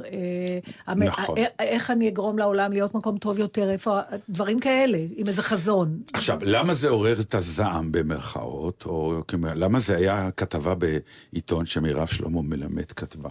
[0.96, 1.38] נכון.
[1.58, 6.00] איך אני אגרום לעולם להיות מקום טוב יותר, איפה, דברים כאלה, עם איזה חזון.
[6.12, 9.22] עכשיו, למה זה עורר את הזעם במרכאות, או
[9.54, 13.30] למה זה היה כתבה בעיתון שמירב שלמה מלמד כתבה?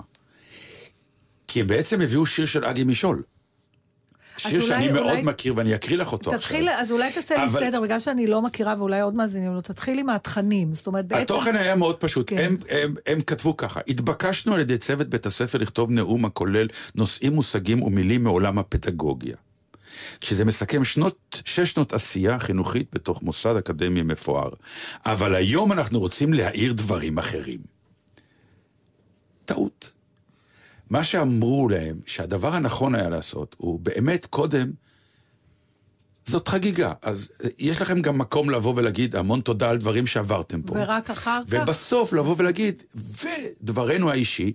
[1.48, 3.24] כי הם בעצם הביאו שיר של אגי משול.
[4.38, 6.82] שיר אולי- שאני מאוד אולי- מכיר ואני אקריא לך אותו תתחיל, עכשיו.
[6.82, 10.00] אז אולי תעשה לי אבל- סדר, בגלל שאני לא מכירה ואולי עוד מאזינים לו, תתחיל
[10.00, 10.74] עם התכנים.
[10.74, 11.22] זאת אומרת, בעצם...
[11.22, 12.30] התוכן היה מאוד פשוט.
[12.30, 12.38] כן.
[12.38, 17.34] הם, הם, הם כתבו ככה, התבקשנו על ידי צוות בית הספר לכתוב נאום הכולל נושאים,
[17.34, 19.36] מושגים ומילים מעולם הפדגוגיה.
[20.22, 24.50] כשזה מסכם שנות, שש שנות עשייה חינוכית בתוך מוסד אקדמי מפואר.
[25.06, 27.75] אבל היום אנחנו רוצים להאיר דברים אחרים.
[29.46, 29.92] טעות.
[30.90, 34.72] מה שאמרו להם, שהדבר הנכון היה לעשות, הוא באמת קודם,
[36.26, 36.94] זאת חגיגה.
[37.02, 40.74] אז אה, יש לכם גם מקום לבוא ולהגיד המון תודה על דברים שעברתם פה.
[40.78, 41.50] ורק אחר כך...
[41.50, 44.54] ובסוף לבוא ולהגיד, ודברנו האישי,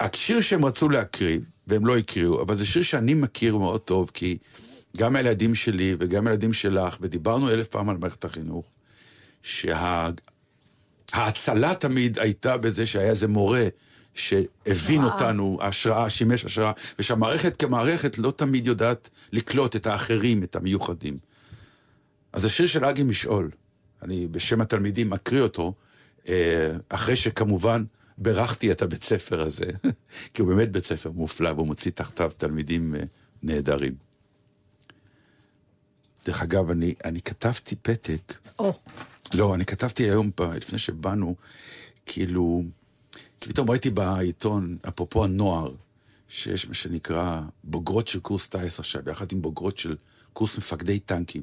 [0.00, 4.38] והשיר שהם רצו להקריב, והם לא הקריאו, אבל זה שיר שאני מכיר מאוד טוב, כי
[4.96, 8.72] גם הילדים שלי וגם הילדים שלך, ודיברנו אלף פעם על מערכת החינוך,
[11.10, 13.64] שההצלה תמיד הייתה בזה שהיה איזה מורה
[14.14, 15.12] שהבין השראה.
[15.12, 21.18] אותנו, השראה, שימש השראה, ושהמערכת כמערכת לא תמיד יודעת לקלוט את האחרים, את המיוחדים.
[22.32, 23.50] אז השיר של אגי משעול,
[24.02, 25.74] אני בשם התלמידים מקריא אותו,
[26.28, 27.84] אה, אחרי שכמובן
[28.18, 29.66] בירכתי את הבית ספר הזה,
[30.34, 33.00] כי הוא באמת בית ספר מופלא, והוא מוציא תחתיו תלמידים אה,
[33.42, 33.94] נהדרים.
[36.26, 38.72] דרך אגב, אני, אני כתבתי פתק, או,
[39.34, 41.36] לא, אני כתבתי היום, לפני שבאנו,
[42.06, 42.62] כאילו,
[43.40, 45.74] כי פתאום ראיתי בעיתון, אפרופו הנוער,
[46.28, 49.96] שיש מה שנקרא בוגרות של קורס טיס עכשיו, יחד עם בוגרות של
[50.32, 51.42] קורס מפקדי טנקים.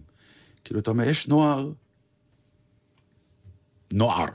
[0.63, 1.71] כאילו, אתה אומר, יש נוער,
[3.91, 4.26] נוער.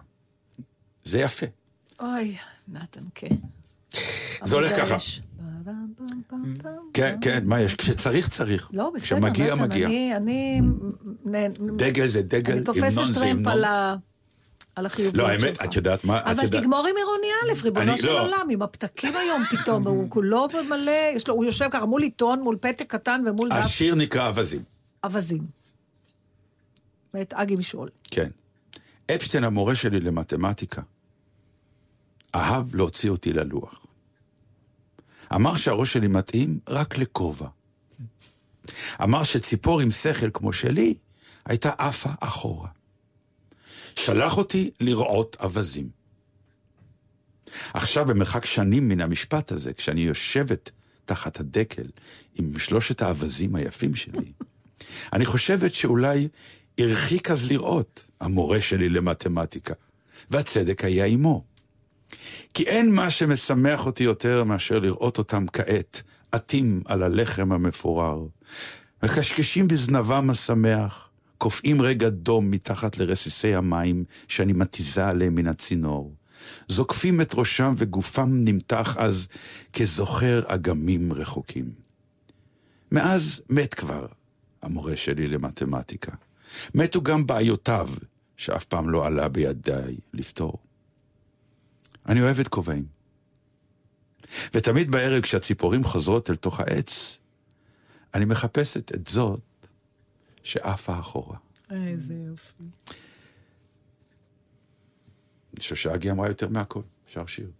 [1.04, 1.46] זה יפה.
[2.00, 2.36] אוי,
[2.68, 3.36] נתן, כן.
[4.44, 4.96] זה הולך ככה.
[4.96, 5.22] יש.
[6.94, 7.16] כן.
[7.20, 7.74] כן, מה יש?
[7.74, 8.68] כשצריך, צריך.
[8.72, 9.86] לא, בסדר, כשמגיע, מגיע.
[9.86, 10.60] אני, אני,
[11.76, 13.52] דגל זה דגל, אני תופסת המנון זה טרמפ המנון.
[13.52, 13.94] על ה-
[14.76, 15.44] על החיוביות לא, שלך.
[15.44, 16.20] האמת, את יודעת מה?
[16.20, 17.26] אבל תגמור עם עירוני
[17.60, 18.20] א', ריבונו אני- של לא.
[18.22, 20.92] עולם, עם הפתקים היום פתאום, הוא כולו מלא,
[21.28, 24.62] הוא יושב ככה מול עיתון, מול פתק קטן ומול דף השיר נקרא אווזים.
[25.04, 25.42] אווזים.
[27.14, 27.88] ואת אגי משעול.
[28.10, 28.28] כן.
[29.14, 30.82] אפשטיין, המורה שלי למתמטיקה,
[32.34, 33.86] אהב להוציא אותי ללוח.
[35.34, 37.48] אמר שהראש שלי מתאים רק לכובע.
[39.02, 40.94] אמר שציפור עם שכל כמו שלי
[41.46, 42.68] הייתה עפה אחורה.
[43.96, 45.88] שלח אותי לראות אווזים.
[47.74, 50.70] עכשיו, במרחק שנים מן המשפט הזה, כשאני יושבת
[51.04, 51.86] תחת הדקל
[52.34, 54.32] עם שלושת האווזים היפים שלי,
[55.12, 56.28] אני חושבת שאולי
[56.78, 59.74] הרחיק אז לראות המורה שלי למתמטיקה,
[60.30, 61.44] והצדק היה עמו.
[62.54, 68.26] כי אין מה שמשמח אותי יותר מאשר לראות אותם כעת, עטים על הלחם המפורר,
[69.02, 76.14] מקשקשים בזנבם השמח, קופאים רגע דום מתחת לרסיסי המים שאני מתיזה עליהם מן הצינור.
[76.68, 79.28] זוקפים את ראשם וגופם נמתח אז
[79.72, 81.70] כזוכר אגמים רחוקים.
[82.92, 84.06] מאז מת כבר
[84.62, 86.12] המורה שלי למתמטיקה.
[86.74, 87.88] מתו גם בעיותיו,
[88.36, 90.58] שאף פעם לא עלה בידיי לפתור.
[92.06, 92.86] אני אוהב את כובעים.
[94.54, 97.18] ותמיד בערב כשהציפורים חוזרות אל תוך העץ,
[98.14, 99.40] אני מחפשת את זאת
[100.42, 101.36] שעפה אחורה.
[101.70, 102.52] איזה יופי.
[105.52, 107.50] אני חושב שאגי אמרה יותר מהכל, אפשר שיר.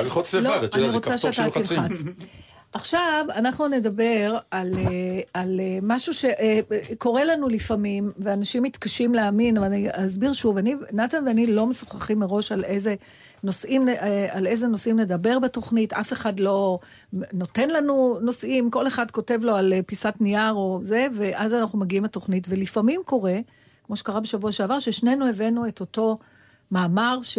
[0.00, 2.14] יכולה ללחוץ לבד, לא, את אני יודעת, זה רוצה כפתור שלוחצים.
[2.72, 9.66] עכשיו, אנחנו נדבר על, אה, על אה, משהו שקורה לנו לפעמים, ואנשים מתקשים להאמין, אבל
[9.66, 10.58] אני אסביר שוב.
[10.58, 12.94] אני, נתן ואני לא משוחחים מראש על איזה
[13.42, 16.78] נושאים, אה, על איזה נושאים נדבר בתוכנית, אף אחד לא
[17.32, 21.78] נותן לנו נושאים, כל אחד כותב לו על אה, פיסת נייר או זה, ואז אנחנו
[21.78, 23.36] מגיעים לתוכנית, ולפעמים קורה,
[23.84, 26.18] כמו שקרה בשבוע שעבר, ששנינו הבאנו את אותו
[26.70, 27.38] מאמר ש...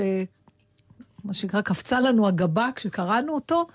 [1.24, 3.66] מה שנקרא, קפצה לנו הגבה כשקראנו אותו.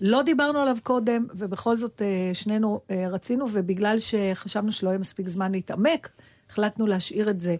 [0.00, 5.28] לא דיברנו עליו קודם, ובכל זאת אה, שנינו אה, רצינו, ובגלל שחשבנו שלא יהיה מספיק
[5.28, 6.08] זמן להתעמק,
[6.50, 7.56] החלטנו להשאיר את זה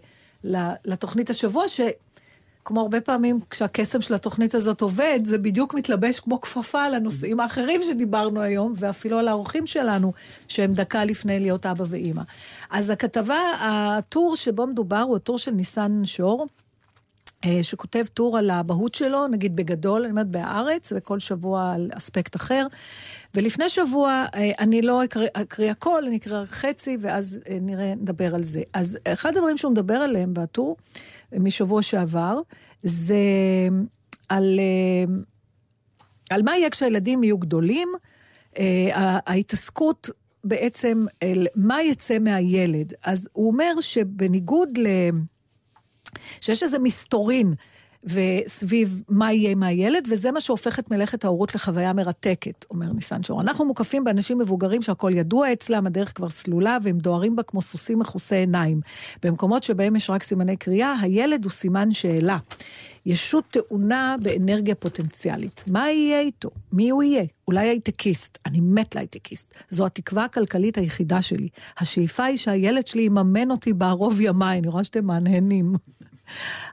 [0.85, 6.83] לתוכנית השבוע, שכמו הרבה פעמים כשהקסם של התוכנית הזאת עובד, זה בדיוק מתלבש כמו כפפה
[6.83, 10.13] על הנושאים האחרים שדיברנו היום, ואפילו על האורחים שלנו,
[10.47, 12.23] שהם דקה לפני להיות אבא ואימא.
[12.69, 16.47] אז הכתבה, הטור שבו מדובר הוא הטור של ניסן שור.
[17.45, 22.35] אה, שכותב טור על האבהות שלו, נגיד בגדול, אני אומרת בהארץ, וכל שבוע על אספקט
[22.35, 22.67] אחר.
[23.35, 27.95] ולפני שבוע, אה, אני לא אקריא, אקריא הכל, אני אקריא רק חצי, ואז אה, נראה,
[27.95, 28.61] נדבר על זה.
[28.73, 30.77] אז אחד הדברים שהוא מדבר עליהם בטור,
[31.39, 32.41] משבוע שעבר,
[32.83, 33.15] זה
[34.29, 34.59] על,
[36.29, 37.87] על מה יהיה כשהילדים יהיו גדולים,
[38.95, 40.09] ההתעסקות
[40.43, 41.05] בעצם,
[41.55, 42.93] מה יצא מהילד.
[43.05, 44.87] אז הוא אומר שבניגוד ל...
[46.41, 47.53] שיש איזה מסתורין
[48.03, 53.23] וסביב מה יהיה עם הילד, וזה מה שהופך את מלאכת ההורות לחוויה מרתקת, אומר ניסן
[53.23, 53.41] שור.
[53.41, 57.99] אנחנו מוקפים באנשים מבוגרים שהכל ידוע אצלם, הדרך כבר סלולה, והם דוהרים בה כמו סוסים
[57.99, 58.81] מכוסי עיניים.
[59.23, 62.37] במקומות שבהם יש רק סימני קריאה, הילד הוא סימן שאלה.
[63.05, 65.63] ישות טעונה באנרגיה פוטנציאלית.
[65.67, 66.49] מה יהיה איתו?
[66.73, 67.23] מי הוא יהיה?
[67.47, 68.37] אולי הייטקיסט.
[68.45, 69.53] אני מת להייטקיסט.
[69.69, 71.47] זו התקווה הכלכלית היחידה שלי.
[71.79, 74.59] השאיפה היא שהילד שלי יממן אותי בערוב ימיי.
[74.59, 75.75] אני רואה שאתם מהנהנים.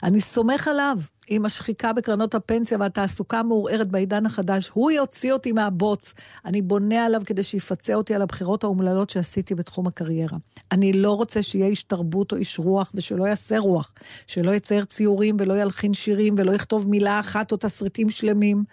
[0.02, 0.98] אני סומך עליו,
[1.28, 4.70] עם השחיקה בקרנות הפנסיה והתעסוקה המעורערת בעידן החדש.
[4.74, 6.14] הוא יוציא אותי מהבוץ.
[6.44, 10.38] אני בונה עליו כדי שיפצה אותי על הבחירות האומללות שעשיתי בתחום הקריירה.
[10.72, 13.92] אני לא רוצה שיהיה איש תרבות או איש רוח ושלא יעשה רוח.
[14.26, 18.64] שלא יצייר ציורים ולא ילחין שירים ולא יכתוב מילה אחת או תסריטים שלמים.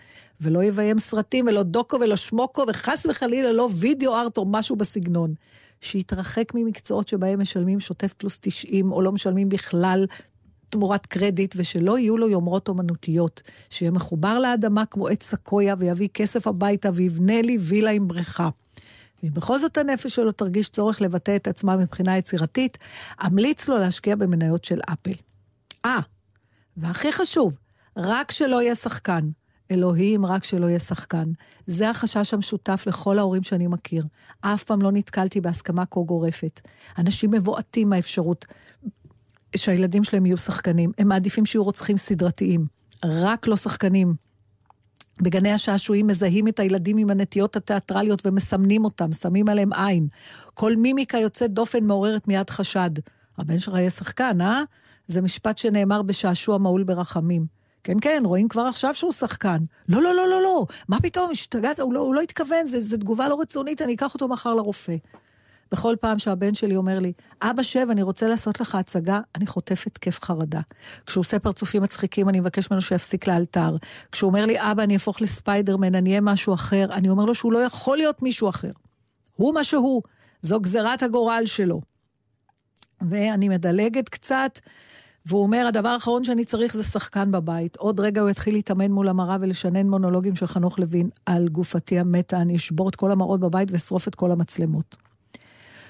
[0.42, 5.34] ולא יביים סרטים ולא דוקו ולא שמוקו וחס וחלילה לא וידאו ארט או משהו בסגנון.
[5.82, 10.06] שיתרחק ממקצועות שבהם משלמים שוטף פלוס 90 או לא משלמים בכלל
[10.70, 13.42] תמורת קרדיט, ושלא יהיו לו יומרות אומנותיות.
[13.70, 18.50] שיהיה מחובר לאדמה כמו עץ סקויה, ויביא כסף הביתה, ויבנה לי וילה עם בריכה.
[19.24, 22.78] ואם בכל זאת הנפש שלו תרגיש צורך לבטא את עצמה מבחינה יצירתית,
[23.26, 25.16] אמליץ לו להשקיע במניות של אפל.
[25.86, 26.00] אה,
[26.78, 27.58] והכי חשוב,
[27.98, 29.30] רק שלא יהיה שחקן.
[29.72, 31.32] אלוהים, רק שלא יהיה שחקן.
[31.68, 34.04] זה החשש המשותף לכל ההורים שאני מכיר.
[34.42, 36.62] אף פעם לא נתקלתי בהסכמה כה גורפת.
[36.98, 38.46] אנשים מבועטים מהאפשרות
[39.56, 40.92] שהילדים שלהם יהיו שחקנים.
[40.98, 42.66] הם מעדיפים שיהיו רוצחים סדרתיים.
[43.04, 44.16] רק לא שחקנים.
[45.22, 50.08] בגני השעשועים מזהים את הילדים עם הנטיות התיאטרליות ומסמנים אותם, שמים עליהם עין.
[50.54, 52.90] כל מימיקה יוצאת דופן מעוררת מיד חשד.
[53.38, 54.64] הבן שלך יהיה שחקן, אה?
[55.08, 57.46] זה משפט שנאמר בשעשוע מהול ברחמים.
[57.84, 59.58] כן, כן, רואים כבר עכשיו שהוא שחקן.
[59.90, 63.30] לא, לא, לא, לא, לא, מה פתאום, השתגעת, הוא לא, הוא לא התכוון, זו תגובה
[63.30, 64.96] לא רצונית, אני אקח אותו מחר לרופא.
[65.72, 69.88] בכל פעם שהבן שלי אומר לי, אבא שב, אני רוצה לעשות לך הצגה, אני חוטפת
[69.88, 70.62] התקף חרדה.
[71.06, 73.76] כשהוא עושה פרצופים מצחיקים, אני מבקש ממנו שיפסיק לאלתר.
[74.12, 77.54] כשהוא אומר לי, אבא, אני אהפוך לספיידרמן, אני אהיה משהו אחר, אני אומר לו שהוא
[77.54, 78.72] לא יכול להיות מישהו אחר.
[79.36, 80.02] הוא מה שהוא,
[80.42, 81.82] זו גזירת הגורל שלו.
[83.02, 84.60] ואני מדלגת קצת,
[85.26, 87.76] והוא אומר, הדבר האחרון שאני צריך זה שחקן בבית.
[87.76, 92.42] עוד רגע הוא יתחיל להתאמן מול המראה ולשנן מונולוגים של חנוך לוין על גופתי המתה,
[92.42, 95.05] אני אשבור את כל המראות בבית ואשרוף את כל המצלמות.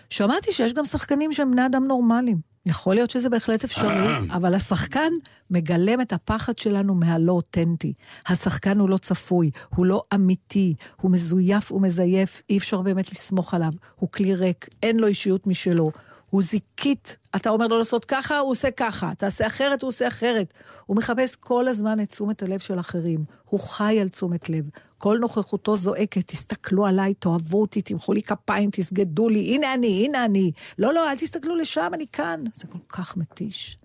[0.10, 2.56] שמעתי שיש גם שחקנים שהם בני אדם נורמליים.
[2.66, 5.14] יכול להיות שזה בהחלט אפשרי, אבל השחקן
[5.50, 7.94] מגלם את הפחד שלנו מהלא אותנטי.
[8.28, 13.72] השחקן הוא לא צפוי, הוא לא אמיתי, הוא מזויף ומזייף, אי אפשר באמת לסמוך עליו.
[13.96, 15.92] הוא כלי ריק, אין לו אישיות משלו.
[16.30, 20.54] הוא זיקית, אתה אומר לו לעשות ככה, הוא עושה ככה, תעשה אחרת, הוא עושה אחרת.
[20.86, 23.26] הוא מחפש כל הזמן את תשומת הלב של אחרים.
[23.46, 24.66] הוא חי על תשומת לב.
[25.06, 30.26] כל נוכחותו זועקת, תסתכלו עליי, תאהבו אותי, תמחאו לי כפיים, תסגדו לי, הנה אני, הנה
[30.26, 30.52] אני.
[30.80, 32.44] לא, לא, אל תסתכלו לשם, אני כאן.
[32.54, 33.78] זה כל כך מתיש.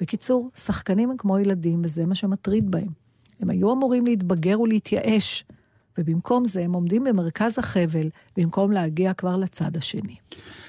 [0.00, 2.88] בקיצור, שחקנים הם כמו ילדים, וזה מה שמטריד בהם.
[3.40, 5.44] הם היו אמורים להתבגר ולהתייאש,
[5.98, 10.16] ובמקום זה הם עומדים במרכז החבל, במקום להגיע כבר לצד השני.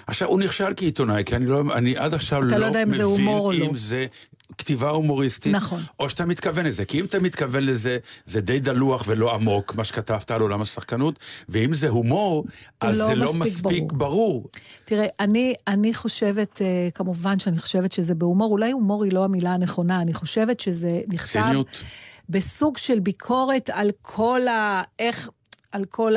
[0.07, 3.59] עכשיו, הוא נכשל כעיתונאי, כי אני, לא, אני עד עכשיו לא, לא מבין או אם
[3.59, 3.69] לא.
[3.75, 4.05] זה
[4.57, 5.81] כתיבה הומוריסטית, נכון.
[5.99, 6.85] או שאתה מתכוון לזה.
[6.85, 11.19] כי אם אתה מתכוון לזה, זה די דלוח ולא עמוק, מה שכתבת על עולם השחקנות,
[11.49, 12.45] ואם זה הומור,
[12.81, 14.15] אז לא זה לא מספיק מספיק ברור.
[14.15, 14.49] ברור.
[14.85, 19.53] תראה, אני, אני חושבת, אה, כמובן שאני חושבת שזה בהומור, אולי הומור היא לא המילה
[19.53, 21.67] הנכונה, אני חושבת שזה נכתב ציניות.
[22.29, 24.81] בסוג של ביקורת על כל ה...
[24.99, 25.29] איך...
[25.71, 26.13] על כל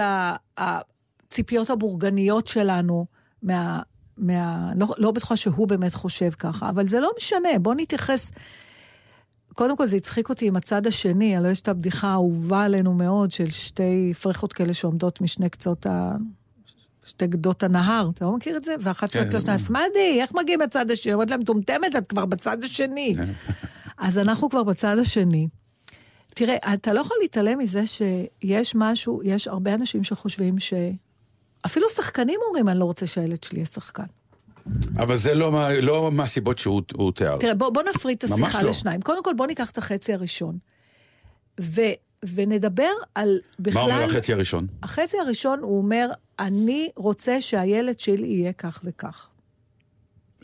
[0.59, 3.07] הציפיות הבורגניות שלנו
[3.43, 3.81] מה...
[4.19, 4.73] מה...
[4.77, 8.31] לא, לא בטוחה שהוא באמת חושב ככה, אבל זה לא משנה, בוא נתייחס...
[9.55, 13.31] קודם כל זה הצחיק אותי עם הצד השני, הלוא יש את הבדיחה האהובה עלינו מאוד
[13.31, 16.13] של שתי פרחות כאלה שעומדות משני קצות ה...
[17.05, 18.75] שתי גדות הנהר, אתה לא מכיר את זה?
[18.81, 21.13] ואחת כן, צועקת לשנייה, סמדי, איך מגיעים לצד השני?
[21.13, 23.15] אומרת לה, מטומטמת, את כבר בצד השני.
[23.99, 25.49] אז אנחנו כבר בצד השני.
[26.27, 30.75] תראה, אתה לא יכול להתעלם מזה שיש משהו, יש הרבה אנשים שחושבים ש...
[31.67, 34.05] אפילו שחקנים אומרים, אני לא רוצה שהילד שלי יהיה שחקן.
[34.97, 37.37] אבל זה לא, מה- לא מהסיבות שהוא הוא תיאר.
[37.37, 38.71] תראה, בוא, בוא נפריד את השיחה לא.
[38.71, 39.01] לשניים.
[39.03, 40.59] קודם כל, בוא ניקח את החצי הראשון.
[41.61, 41.81] ו,
[42.35, 43.83] ונדבר על בכלל...
[43.89, 44.67] מה אומר החצי הראשון?
[44.83, 49.29] החצי הראשון, הוא אומר, אני רוצה שהילד שלי יהיה כך וכך.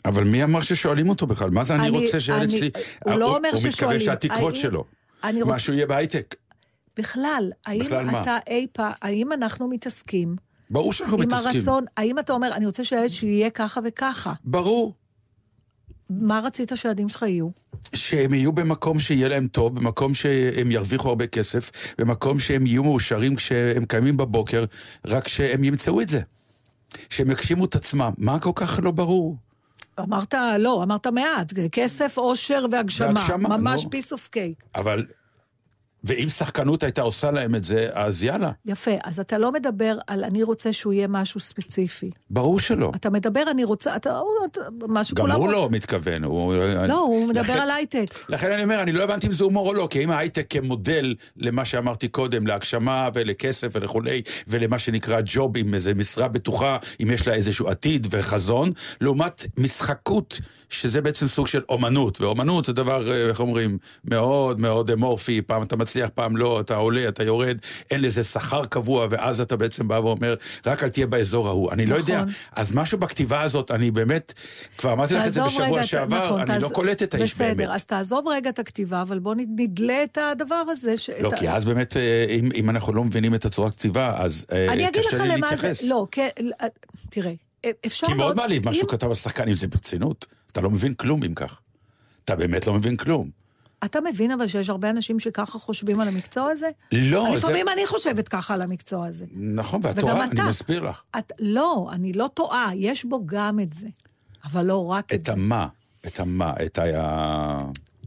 [0.05, 1.49] אבל מי אמר ששואלים אותו בכלל?
[1.49, 2.69] מה זה אני, אני- רוצה שהילד שלי...
[3.05, 3.99] הוא לא אומר הוא מתכוון ששואלים.
[4.01, 4.83] שהתקוות האם- שלו.
[5.23, 6.35] אני רוצ- משהו יהיה בהייטק.
[6.97, 8.21] בכלל, האם בכלל מה?
[8.21, 10.35] אתה אי פעם, האם אנחנו מתעסקים
[10.75, 11.55] ברור שאנחנו עם מתעסקים.
[11.55, 14.33] הרצון, האם אתה אומר, אני רוצה שהילד שלי יהיה ככה וככה?
[14.43, 14.93] ברור.
[16.09, 17.49] מה רצית שהילדים שלך יהיו?
[17.93, 23.35] שהם יהיו במקום שיהיה להם טוב, במקום שהם ירוויחו הרבה כסף, במקום שהם יהיו מאושרים
[23.35, 24.65] כשהם קיימים בבוקר,
[25.07, 26.21] רק שהם ימצאו את זה.
[27.09, 28.11] שהם יגשימו את עצמם.
[28.17, 29.37] מה כל כך לא ברור?
[29.99, 33.07] אמרת, לא, אמרת מעט, כסף, עושר והגשמה.
[33.07, 33.89] והגשמה, ממש נו.
[33.89, 34.63] piece of cake.
[34.75, 35.05] אבל...
[36.05, 38.51] ואם שחקנות הייתה עושה להם את זה, אז יאללה.
[38.65, 42.09] יפה, אז אתה לא מדבר על אני רוצה שהוא יהיה משהו ספציפי.
[42.29, 42.91] ברור שלא.
[42.95, 45.35] אתה מדבר, אני רוצה, אתה, אתה מה גם שכולם...
[45.35, 46.23] הוא לא מתכוון.
[46.23, 46.53] הוא...
[46.87, 48.05] לא, הוא מדבר על הייטק.
[48.29, 51.15] לכן אני אומר, אני לא הבנתי אם זה הומור או לא, כי אם ההייטק כמודל
[51.37, 57.27] למה שאמרתי קודם, להגשמה ולכסף ולכולי, ולמה שנקרא ג'וב עם איזה משרה בטוחה, אם יש
[57.27, 60.39] לה איזשהו עתיד וחזון, לעומת משחקות,
[60.69, 65.63] שזה בעצם סוג של אומנות, ואומנות זה דבר, אה, איך אומרים, מאוד מאוד אמורפי, פעם
[65.63, 67.57] אתה מצליח, פעם לא, אתה עולה, אתה יורד,
[67.91, 70.35] אין לזה שכר קבוע, ואז אתה בעצם בא ואומר,
[70.65, 71.71] רק אל תהיה באזור ההוא.
[71.71, 72.33] אני לא יודע, נכון.
[72.51, 74.33] אז משהו בכתיבה הזאת, אני באמת,
[74.77, 77.13] כבר אמרתי לך את זה רגע בשבוע את- שעבר, נכון, אני תעז- לא קולט את
[77.13, 77.57] האיש באמת.
[77.57, 80.97] בסדר, אז תעזוב רגע את הכתיבה, אבל בוא נדלה את הדבר הזה.
[80.97, 84.17] ש- לא, את כי אז באמת, אה, אם, אם אנחנו לא מבינים את הצורת כתיבה,
[84.17, 85.55] אז אה, אני אגיד לך קשה לי למה זה...
[85.55, 85.83] להתייחס.
[85.83, 86.27] לא, כן,
[86.61, 86.67] אה,
[87.09, 87.31] תראה,
[87.65, 90.25] אה, אפשר כי מאוד מעליב מה שהוא כתב על שחקן, אם זה ברצינות.
[90.51, 91.59] אתה לא מבין כלום אם כך.
[92.25, 93.29] אתה באמת לא מבין כלום.
[93.85, 96.69] אתה מבין אבל שיש הרבה אנשים שככה חושבים על המקצוע הזה?
[96.91, 97.37] לא, זה...
[97.37, 99.25] לפעמים אני חושבת ככה על המקצוע הזה.
[99.35, 100.49] נכון, ואת טועה, אני.
[100.49, 101.03] מסביר לך.
[101.17, 103.87] את, לא, אני לא טועה, יש בו גם את זה.
[104.45, 105.31] אבל לא רק את, את זה.
[105.31, 105.67] המה,
[106.07, 107.57] את המה, את ה...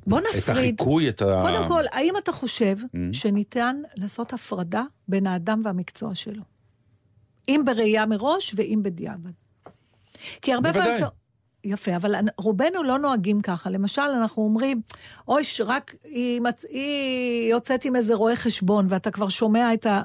[0.07, 0.75] בוא את נפריד.
[0.81, 1.41] החיקוי, את ה...
[1.43, 2.99] קודם כל, האם אתה חושב Mm.
[3.13, 6.43] שניתן לעשות הפרדה בין האדם והמקצוע שלו?
[7.49, 9.31] אם בראייה מראש ואם בדיעבד.
[10.43, 10.91] כי הרבה פעמים...
[10.91, 11.09] בוודאי.
[11.65, 13.71] יפה, אבל רובנו לא נוהגים ככה.
[13.71, 14.81] למשל, אנחנו אומרים,
[15.29, 16.65] אוי, רק היא, מצ...
[16.71, 20.03] היא יוצאת עם איזה רואה חשבון, ואתה כבר שומע את ה...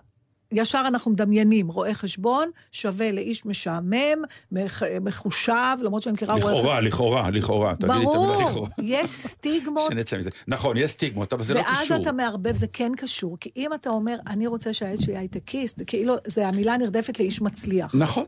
[0.56, 4.84] ישר אנחנו מדמיינים, רואה חשבון שווה לאיש משעמם, מח...
[5.02, 6.54] מחושב, למרות שאני מכירה רואה.
[6.54, 7.74] לכאורה, לכאורה, לכאורה.
[7.80, 8.68] ברור.
[8.82, 10.30] יש סטיגמות שנצא מזה.
[10.48, 11.98] נכון, יש סטיגמות, אבל זה לא ואז קשור.
[12.02, 13.38] אתה מערבב, זה כן קשור.
[13.40, 17.96] כי אם אתה אומר, אני רוצה שהילד שלי הייטקיסט, כאילו, זה המילה נרדפת לאיש מצליח.
[17.96, 18.26] נכון.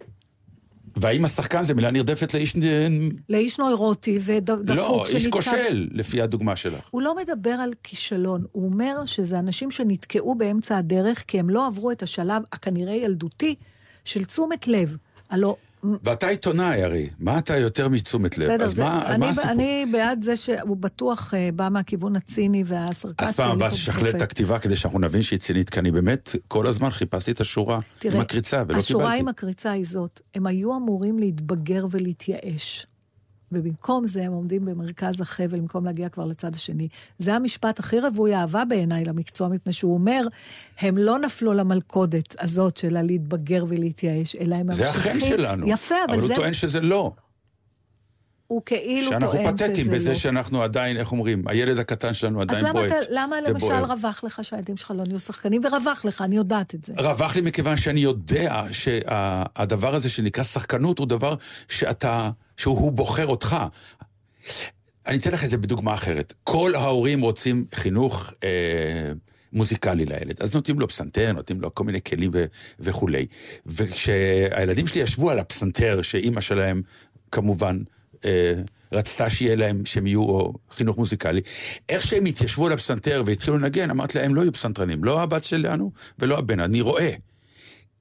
[0.95, 2.55] והאם השחקן זה מילה נרדפת לאיש...
[3.29, 6.87] לאיש נוירוטי ודפוק לא, איש כושל, לפי הדוגמה שלך.
[6.91, 11.67] הוא לא מדבר על כישלון, הוא אומר שזה אנשים שנתקעו באמצע הדרך כי הם לא
[11.67, 13.55] עברו את השלב הכנראה ילדותי
[14.05, 14.97] של תשומת לב.
[15.29, 15.55] הלא,
[16.03, 18.47] ואתה עיתונאי הרי, מה אתה יותר מתשומת לב?
[18.47, 19.51] בסדר, אז זה, מה, אני, מה הסיפור?
[19.51, 23.25] אני בעד זה שהוא בטוח uh, בא מהכיוון הציני והסרקסטי.
[23.25, 24.09] אז פעם הבאה תשכלל.
[24.09, 27.79] את הכתיבה כדי שאנחנו נבין שהיא צינית, כי אני באמת כל הזמן חיפשתי את השורה
[28.03, 29.19] עם הקריצה, ולא השורה קיבלתי.
[29.19, 32.88] עם הקריצה היא זאת, הם היו אמורים להתבגר ולהתייאש.
[33.51, 36.87] ובמקום זה הם עומדים במרכז החבל, במקום להגיע כבר לצד השני.
[37.19, 40.21] זה המשפט הכי רווי אהבה בעיניי למקצוע, מפני שהוא אומר,
[40.79, 45.11] הם לא נפלו למלכודת הזאת של הלהתבגר ולהתייאש, אלא הם זה ממשיכים...
[45.11, 45.67] החן שלנו.
[45.69, 46.33] יפה, אבל, אבל זה...
[46.33, 47.11] הוא טוען שזה לא.
[48.47, 49.69] הוא כאילו שאנחנו טוען שזה לא.
[49.69, 52.91] פתטיים בזה שאנחנו עדיין, איך אומרים, הילד הקטן שלנו אז עדיין למה, בועט.
[52.91, 53.91] אתה, למה למשל ובוער.
[53.91, 55.61] רווח לך שהילדים שלך לא נהיו שחקנים?
[55.65, 56.93] ורווח לך, אני יודעת את זה.
[56.97, 61.35] רווח לי מכיוון שאני יודע שהדבר הזה שנקרא שחקנות הוא דבר
[61.67, 63.58] שאתה, שהוא הוא בוחר אותך.
[65.08, 66.34] אני אתן לך את זה בדוגמה אחרת.
[66.43, 69.12] כל ההורים רוצים חינוך אה,
[69.53, 72.45] מוזיקלי לילד, אז נותנים לו פסנתר, נותנים לו כל מיני כלים ו-
[72.80, 73.26] וכולי.
[73.66, 76.82] וכשהילדים שלי ישבו על הפסנתר, שאימא שלהם
[77.32, 77.80] כמובן
[78.26, 78.53] אה,
[78.91, 81.41] רצתה שיהיה להם, שהם יהיו או, חינוך מוזיקלי,
[81.89, 85.91] איך שהם התיישבו על הפסנתר והתחילו לנגן, אמרתי להם, לא יהיו פסנתרנים, לא הבת שלנו
[86.20, 87.12] ולא הבן, אני רואה.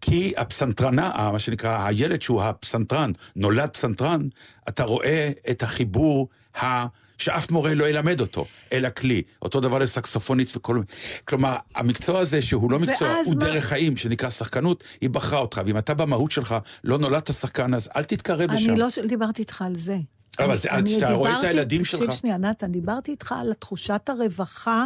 [0.07, 4.29] כי הפסנתרנה, מה שנקרא, הילד שהוא הפסנתרן, נולד פסנתרן,
[4.69, 6.29] אתה רואה את החיבור
[6.63, 6.87] ה...
[7.19, 9.23] שאף מורה לא ילמד אותו, אלא כלי.
[9.43, 10.81] אותו דבר לסקסופוניסט וכל...
[11.25, 15.61] כלומר, המקצוע הזה, שהוא לא מקצוע, הוא מה- דרך חיים, שנקרא שחקנות, היא בחרה אותך.
[15.67, 18.71] ואם אתה במהות שלך לא נולדת שחקן, אז אל תתקרב לשם.
[18.71, 19.99] אני לא דיברתי איתך על זה.
[20.39, 24.85] אבל כשאתה רואה את הילדים תקשיב שלך- שנייה, נתן, דיברתי איתך על תחושת הרווחה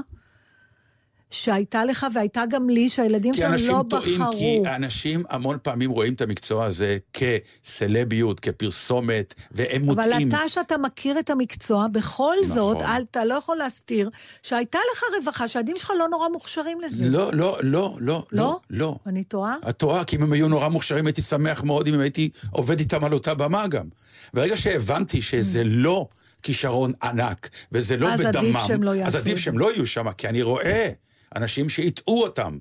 [1.31, 4.33] שהייתה לך והייתה גם לי, שהילדים כי שלנו אנשים לא טועים, בחרו.
[4.33, 10.29] כי אנשים המון פעמים רואים את המקצוע הזה כסלביות, כפרסומת, והם אבל מוטעים.
[10.29, 12.55] אתה, שאתה מכיר את המקצוע, בכל נכון.
[12.55, 14.11] זאת, אל- אתה לא יכול להסתיר
[14.43, 17.05] שהייתה לך רווחה, שהילדים שלך לא נורא מוכשרים לזה.
[17.09, 18.25] לא, לא, לא, לא, לא?
[18.33, 18.97] לא, לא.
[19.07, 19.57] אני טועה?
[19.69, 23.05] את טועה, כי אם הם היו נורא מוכשרים, הייתי שמח מאוד אם הייתי עובד איתם
[23.05, 23.87] על אותה במה גם.
[24.35, 26.09] ברגע שהבנתי שזה לא
[26.43, 29.73] כישרון ענק, וזה לא אז בדמם, עדיף שהם לא אז יעשו עדיף את שהם לא
[29.73, 30.89] יהיו שם, כי אני רואה
[31.37, 32.59] אנשים שהטעו אותם.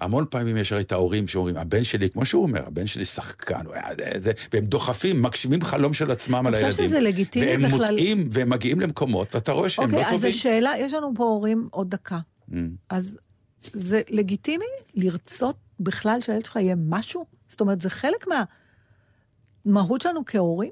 [0.00, 3.60] המון פעמים יש הרי את ההורים שאומרים, הבן שלי, כמו שהוא אומר, הבן שלי שחקן,
[4.18, 6.88] זה, והם דוחפים, מגשימים חלום של עצמם על אני חושבת הילדים.
[6.88, 7.90] שזה לגיטימי והם בכלל.
[7.90, 10.30] מוטעים, והם מגיעים למקומות, ואתה רואה שהם אוקיי, לא אז טובים.
[10.30, 12.18] השאלה, יש לנו פה הורים עוד דקה.
[12.50, 12.54] Mm.
[12.88, 13.16] אז
[13.62, 17.24] זה לגיטימי לרצות בכלל שהילד שלך יהיה משהו?
[17.48, 18.26] זאת אומרת, זה חלק
[19.66, 20.70] מהמהות שלנו כהורים?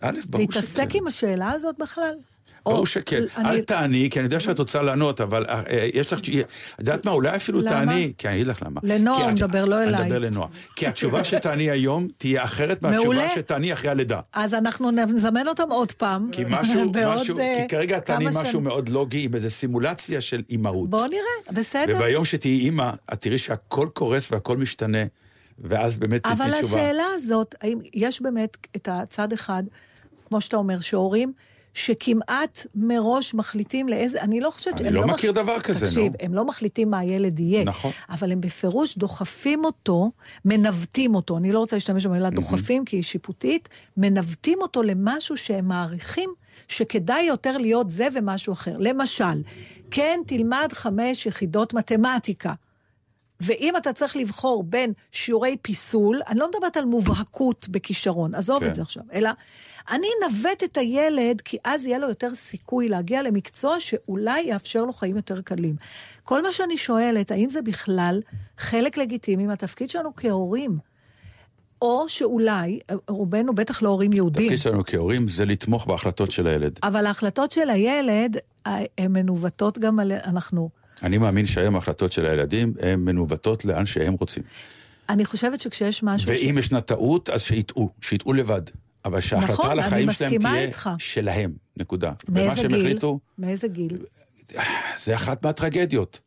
[0.00, 0.98] א', ברור להתעסק שכן.
[0.98, 2.14] עם השאלה הזאת בכלל?
[2.64, 3.22] ברור או- שכן.
[3.36, 6.20] אני- אל תעני, כי אני יודע שאת רוצה לענות, אבל אה, אה, יש לך...
[6.20, 6.24] את
[6.78, 7.62] יודעת מה, אולי אפילו?
[7.62, 8.80] תעני, כי אני אגיד לך למה.
[8.84, 10.02] לנועה הוא את- מדבר, לא אני אליי.
[10.04, 10.48] מדבר לנועה.
[10.76, 13.28] כי התשובה שתעני היום תהיה אחרת מהתשובה.
[13.34, 14.20] שתעני אחרי הלידה.
[14.32, 16.28] אז אנחנו נזמן אותם עוד פעם.
[16.32, 18.60] כי משהו, משהו, אה, כי כרגע תעני משהו.
[18.60, 20.90] מאוד לוגי עם איזו סימולציה של אימהות.
[20.90, 21.96] בואו נראה, בסדר.
[21.96, 24.98] וביום שתהיי אימא, את תראי שהכל קורס והכל משתנה,
[25.58, 26.78] ואז באמת תתני אבל תשובה.
[26.78, 29.62] השאלה הזאת, האם יש באמת את הצד אחד,
[30.28, 31.32] כמו שאתה אומר, שהורים,
[31.74, 34.80] שכמעט מראש מחליטים לאיזה, אני לא חושבת...
[34.80, 36.18] אני לא מח- מכיר דבר כזה, תקשיב, נו.
[36.20, 37.64] הם לא מחליטים מה הילד יהיה.
[37.64, 37.90] נכון.
[38.10, 40.10] אבל הם בפירוש דוחפים אותו,
[40.44, 45.68] מנווטים אותו, אני לא רוצה להשתמש במילה דוחפים, כי היא שיפוטית, מנווטים אותו למשהו שהם
[45.68, 46.30] מעריכים
[46.68, 48.74] שכדאי יותר להיות זה ומשהו אחר.
[48.78, 49.42] למשל,
[49.90, 52.52] כן, תלמד חמש יחידות מתמטיקה.
[53.42, 58.68] ואם אתה צריך לבחור בין שיעורי פיסול, אני לא מדברת על מובהקות בכישרון, עזוב כן.
[58.68, 59.30] את זה עכשיו, אלא
[59.90, 64.92] אני אנווט את הילד, כי אז יהיה לו יותר סיכוי להגיע למקצוע שאולי יאפשר לו
[64.92, 65.76] חיים יותר קלים.
[66.22, 68.20] כל מה שאני שואלת, האם זה בכלל
[68.58, 70.78] חלק לגיטימי מהתפקיד שלנו כהורים?
[71.82, 72.78] או שאולי,
[73.08, 76.78] רובנו בטח לא הורים יהודים, התפקיד שלנו כהורים זה לתמוך בהחלטות של הילד.
[76.82, 78.36] אבל ההחלטות של הילד,
[78.66, 80.12] אה, הן מנווטות גם על...
[80.12, 80.81] אנחנו...
[81.02, 84.42] אני מאמין שהיום ההחלטות של הילדים הן מנווטות לאן שהם רוצים.
[85.08, 86.28] אני חושבת שכשיש משהו...
[86.28, 88.62] ואם ישנה טעות, אז שיטעו, שיטעו לבד.
[89.04, 90.90] אבל שההחלטה נכון, על החיים שלהם תהיה איתך.
[90.98, 92.12] שלהם, נקודה.
[92.28, 92.80] מאיזה גיל?
[92.80, 93.98] החליטו, מאיזה גיל?
[94.96, 96.20] זה אחת מהטרגדיות.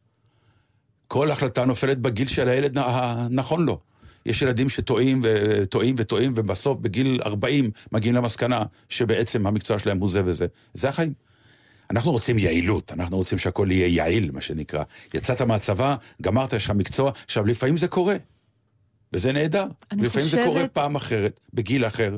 [1.07, 3.79] כל החלטה נופלת בגיל של הילד הנכון לו.
[4.25, 10.21] יש ילדים שטועים וטועים וטועים, ובסוף בגיל 40 מגיעים למסקנה שבעצם המקצוע שלהם הוא זה
[10.25, 10.47] וזה.
[10.73, 11.13] זה החיים.
[11.91, 14.83] אנחנו רוצים יעילות, אנחנו רוצים שהכל יהיה יעיל, מה שנקרא.
[15.13, 18.15] יצאת מהצבא, גמרת, יש לך מקצוע, עכשיו לפעמים זה קורה.
[19.13, 19.67] וזה נהדר.
[19.91, 22.17] לפעמים זה חושבת- קורה פעם אחרת, בגיל אחר.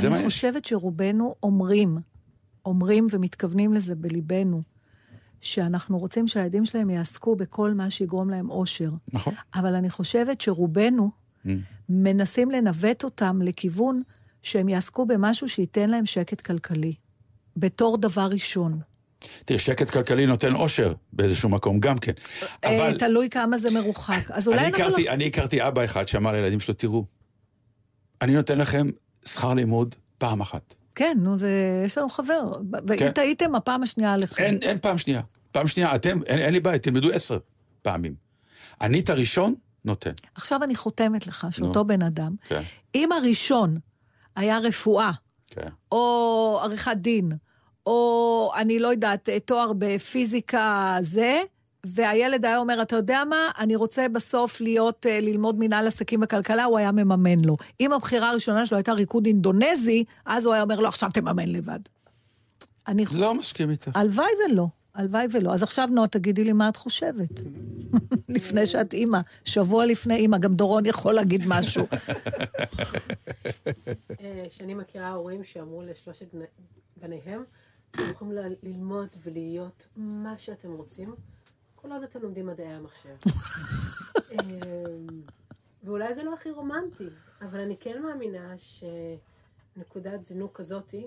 [0.00, 0.34] זה מה אני יש.
[0.34, 1.98] חושבת שרובנו אומרים,
[2.66, 4.62] אומרים ומתכוונים לזה בליבנו,
[5.40, 8.90] שאנחנו רוצים שהילדים שלהם יעסקו בכל מה שיגרום להם אושר.
[9.12, 9.34] נכון.
[9.54, 11.10] אבל אני חושבת שרובנו
[11.46, 11.48] Mm.
[11.88, 14.02] מנסים לנווט אותם לכיוון
[14.42, 16.94] שהם יעסקו במשהו שייתן להם שקט כלכלי.
[17.56, 18.80] בתור דבר ראשון.
[19.44, 22.12] תראה, שקט כלכלי נותן אושר באיזשהו מקום גם כן.
[22.64, 24.30] אה, אבל תלוי כמה זה מרוחק.
[24.30, 24.84] אז אולי אני אנחנו...
[24.84, 27.04] הכרתי, אני הכרתי אבא אחד שאמר לילדים שלו, תראו,
[28.22, 28.86] אני נותן לכם
[29.24, 30.74] שכר לימוד פעם אחת.
[30.94, 31.82] כן, נו, זה...
[31.86, 32.52] יש לנו חבר.
[32.88, 33.10] ואם כן.
[33.10, 34.44] טעיתם, הפעם השנייה עליכם.
[34.44, 35.20] אין, אין פעם שנייה.
[35.52, 37.38] פעם שנייה, אתם, אין, אין לי בעיה, תלמדו עשר
[37.82, 38.14] פעמים.
[38.80, 39.54] אני את הראשון
[39.84, 40.12] נותן.
[40.34, 41.86] עכשיו אני חותמת לך שאותו נו.
[41.86, 42.62] בן אדם, כן,
[42.94, 43.78] אם הראשון
[44.36, 45.10] היה רפואה,
[45.46, 45.68] כן.
[45.92, 47.32] או עריכת דין,
[47.86, 51.40] או אני לא יודעת, תואר בפיזיקה זה,
[51.86, 56.64] והילד היה אומר, אתה יודע מה, אני רוצה בסוף להיות, אה, ללמוד מנהל עסקים בכלכלה,
[56.64, 57.54] הוא היה מממן לו.
[57.80, 61.78] אם הבחירה הראשונה שלו הייתה ריקוד אינדונזי, אז הוא היה אומר לו, עכשיו תממן לבד.
[62.88, 63.20] אני חושבת...
[63.20, 63.90] לא מסכים איתך.
[63.94, 65.54] הלוואי ולא, הלוואי ולא.
[65.54, 67.40] אז עכשיו, נועה, תגידי לי מה את חושבת.
[68.28, 71.86] לפני שאת אימא, שבוע לפני אימא, גם דורון יכול להגיד משהו.
[74.20, 76.44] אה, שאני מכירה הורים שאמרו לשלושת בני-
[77.02, 77.44] בניהם,
[77.94, 81.14] אתם יכולים ל- ללמוד ולהיות מה שאתם רוצים,
[81.74, 83.16] כל עוד אתם לומדים מדעי המחשב.
[84.32, 84.84] אה,
[85.84, 87.08] ואולי זה לא הכי רומנטי,
[87.42, 91.06] אבל אני כן מאמינה שנקודת זינוק כזאתי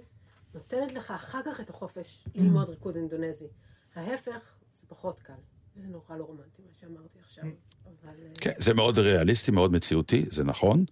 [0.54, 3.48] נותנת לך אחר כך את החופש ללמוד ריקוד אינדונזי.
[3.96, 5.34] ההפך, זה פחות קל.
[5.78, 7.44] וזה נורא לא רומנטי, מה שאמרתי עכשיו.
[7.86, 8.14] אבל...
[8.24, 10.86] אה, כן, זה מאוד ריאליסטי, מאוד מציאותי, זה נכון.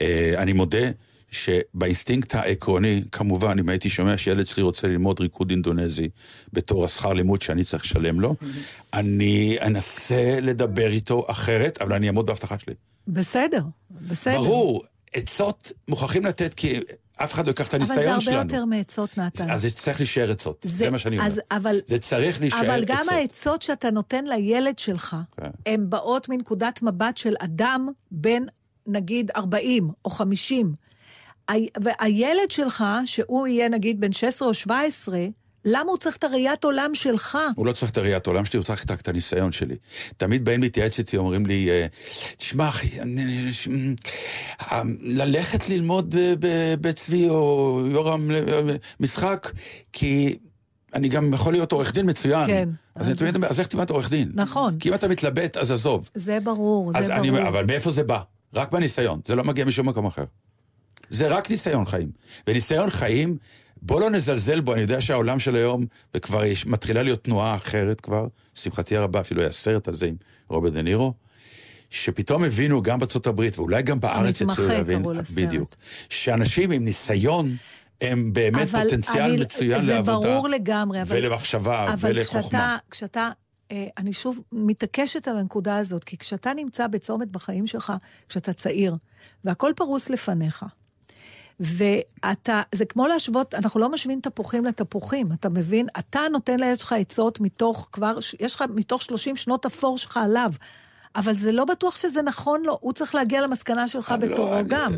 [0.00, 0.86] אה, אני מודה
[1.30, 6.08] שבאינסטינקט העקרוני, כמובן, אם הייתי שומע שילד שלי רוצה ללמוד ריקוד אינדונזי
[6.52, 8.34] בתור השכר לימוד שאני צריך לשלם לו,
[8.94, 12.74] אני אנסה לדבר איתו אחרת, אבל אני אעמוד בהבטחה שלי.
[13.08, 14.40] בסדר, בסדר.
[14.40, 16.80] ברור, עצות מוכרחים לתת, כי
[17.16, 18.36] אף אחד לא ייקח את אבל זה הניסיון הרבה שלנו.
[18.36, 19.50] יותר מעצות, נתן.
[19.50, 21.28] אז זה צריך להישאר עצות, זה מה שאני אומר.
[21.28, 22.70] אז, אבל, זה צריך להישאר עצות.
[22.70, 25.50] אבל גם העצות שאתה נותן לילד שלך, כן.
[25.66, 28.42] הן באות מנקודת מבט של אדם בן,
[28.86, 30.74] נגיד, 40 או 50.
[31.82, 35.18] והילד שלך, שהוא יהיה נגיד בן 16 או 17,
[35.64, 37.38] למה הוא צריך את הראיית עולם שלך?
[37.56, 39.74] הוא לא צריך את הראיית העולם שלי, הוא צריך את הניסיון שלי.
[40.16, 41.86] תמיד באים להתייעץ איתי, אומרים לי, אה,
[42.36, 43.50] תשמע אחי, אני-
[44.60, 48.30] אה, ללכת ללמוד אה, ב- בצבי או יורם
[49.00, 49.52] משחק,
[49.92, 50.36] כי
[50.94, 52.46] אני גם יכול להיות עורך דין מצוין.
[52.46, 52.68] כן.
[52.94, 54.30] אז אני אז- תמיד אז איך תלמד עורך דין?
[54.34, 54.78] נכון.
[54.78, 56.08] כי אם אתה מתלבט, אז עזוב.
[56.14, 57.38] זה ברור, זה אני ברור.
[57.40, 58.20] אומר, אבל מאיפה זה בא?
[58.54, 60.24] רק בניסיון, זה לא מגיע משום מקום אחר.
[61.10, 62.10] זה רק ניסיון חיים.
[62.46, 63.36] וניסיון חיים,
[63.82, 68.00] בוא לא נזלזל בו, אני יודע שהעולם של היום, וכבר יש, מתחילה להיות תנועה אחרת
[68.00, 70.14] כבר, לשמחתי הרבה, אפילו היה סרט על זה עם
[70.48, 71.14] רוברט דה נירו,
[71.90, 75.02] שפתאום הבינו גם בארצות הברית, ואולי גם בארץ יתחילו להבין.
[75.34, 75.74] בדיוק,
[76.08, 77.50] שאנשים עם ניסיון,
[78.00, 80.28] הם באמת אבל פוטנציאל אני- מצוין זה לעבודה.
[80.28, 81.16] ברור לגמרי, אבל...
[81.16, 82.40] ולמחשבה, אבל ולחוכמה.
[82.40, 83.30] כשאתה, כשאתה,
[83.70, 87.92] אה, אני שוב מתעקשת על הנקודה הזאת, כי כשאתה נמצא בצומת בחיים שלך,
[88.28, 88.96] כשאתה צעיר,
[89.44, 90.64] והכל פרוס לפניך,
[91.60, 95.86] ואתה, זה כמו להשוות, אנחנו לא משווים תפוחים לתפוחים, אתה מבין?
[95.98, 100.52] אתה נותן לילד שלך עצות מתוך כבר, יש לך מתוך 30 שנות אפור שלך עליו.
[101.16, 104.54] אבל זה לא בטוח שזה נכון לו, הוא צריך להגיע למסקנה שלך אני לא- בתורו
[104.54, 104.92] אני- גם.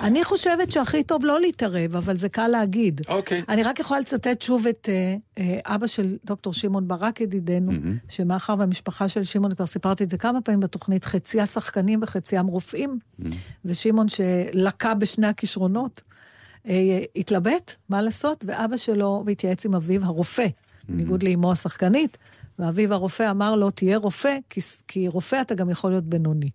[0.00, 3.00] אני חושבת שהכי טוב לא להתערב, אבל זה קל להגיד.
[3.08, 3.42] אוקיי.
[3.48, 7.72] אני רק יכולה לצטט שוב את אה, אה, אבא של דוקטור שמעון ברק, ידידנו,
[8.08, 12.98] שמאחר והמשפחה של שמעון, כבר סיפרתי את זה כמה פעמים בתוכנית, חציה שחקנים וחציים רופאים,
[13.64, 16.00] ושמעון שלקה בשני הכישרונות,
[16.68, 16.74] אה,
[17.16, 20.46] התלבט, מה לעשות, ואבא שלו, והתייעץ עם אביו הרופא,
[20.88, 22.16] בניגוד לאמו השחקנית,
[22.60, 26.50] ואביו הרופא אמר לו, תהיה רופא, כי, כי רופא אתה גם יכול להיות בינוני.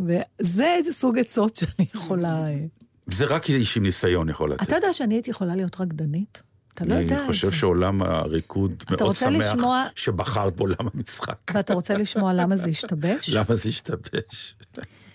[0.00, 2.44] וזה סוג עצות שאני יכולה...
[2.46, 2.64] אה,
[3.12, 4.62] זה רק איש עם ניסיון יכול לתת.
[4.62, 6.42] אתה יודע שאני הייתי יכולה להיות רקדנית?
[6.74, 7.24] אתה לא יודע את זה.
[7.24, 11.38] אני חושב שעולם הריקוד מאוד רוצה שמח לשמוע- שבחרת בעולם המשחק.
[11.54, 13.28] ואתה רוצה לשמוע למה זה השתבש?
[13.36, 14.56] למה זה השתבש?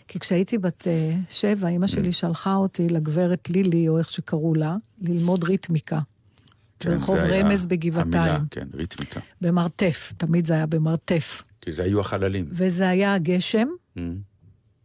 [0.07, 4.75] כי כשהייתי בת אה, שבע, אימא שלי שלחה אותי לגברת לילי, או איך שקראו לה,
[5.01, 5.99] ללמוד ריתמיקה.
[6.79, 8.13] כן, ברחוב רמז בגבעתיים.
[8.15, 9.19] המילה, כן, ריתמיקה.
[9.41, 11.43] במרתף, תמיד זה היה במרתף.
[11.61, 12.45] כי זה היו החללים.
[12.51, 13.67] וזה היה גשם,
[13.97, 13.99] Mm.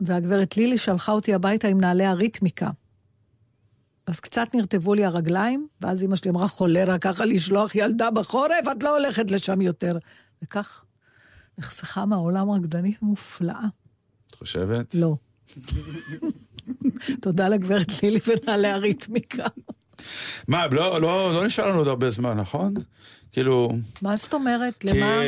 [0.01, 2.71] והגברת לילי שלחה אותי הביתה עם נעלי הריתמיקה.
[4.07, 8.83] אז קצת נרטבו לי הרגליים, ואז אמא שלי אמרה, חולרה, ככה לשלוח ילדה בחורף, את
[8.83, 9.99] לא הולכת לשם יותר.
[10.45, 10.85] וכך
[11.59, 13.65] נחסכה מהעולם רקדנית מופלאה.
[14.27, 14.95] את חושבת?
[14.95, 15.17] לא.
[17.23, 19.47] תודה לגברת לילי ונעלי הריתמיקה.
[20.49, 22.75] מה, לא, לא, לא נשאר לנו עוד הרבה זמן, נכון?
[23.33, 23.73] כאילו...
[24.03, 24.75] מה זאת אומרת?
[24.81, 25.07] כי למה?
[25.07, 25.25] אה,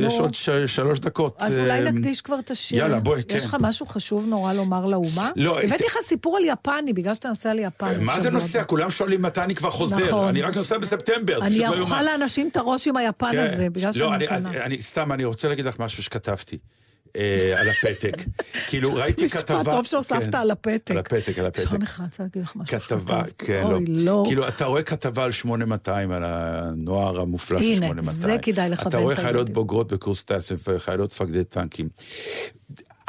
[0.00, 0.20] יש נו.
[0.20, 1.36] עוד ש- שלוש דקות.
[1.38, 2.78] אז אולי אה, נקדיש כבר את השיר.
[2.78, 3.36] יאללה, בואי, כן.
[3.36, 5.30] יש לך משהו חשוב נורא לומר לאומה?
[5.36, 8.04] לא, הבאתי את- לך סיפור על יפני, בגלל שאתה נוסע ליפן.
[8.04, 8.58] מה זה נוסע?
[8.58, 8.68] הבא.
[8.68, 10.06] כולם שואלים מתי אני כבר חוזר.
[10.08, 10.28] נכון.
[10.28, 11.38] אני רק נוסע בספטמבר.
[11.42, 12.02] אני לא אוכל.
[12.02, 13.38] לאנשים את הראש עם היפן כן.
[13.38, 14.50] הזה, בגלל לא, שאני אני, מקנאה.
[14.50, 16.58] אני, אני, סתם, אני רוצה להגיד לך משהו שכתבתי.
[17.16, 18.16] אה, על הפתק.
[18.68, 19.60] כאילו, ראיתי כתבה...
[19.60, 20.90] משפט טוב שהוספת כן, על הפתק.
[20.90, 21.68] על הפתק, על הפתק.
[21.68, 23.22] שעון אחד, רוצה להגיד לך משהו כתבה.
[23.38, 23.74] כן, לא.
[23.74, 24.24] אוי, לא.
[24.26, 28.16] כאילו, אתה רואה כתבה על 8200, על הנוער המופלא של הנה, 8200.
[28.16, 29.54] זה כדאי לכוון אתה רואה את חיילות הילדים.
[29.54, 31.88] בוגרות בקורס טייסים וחיילות מפקדי טנקים.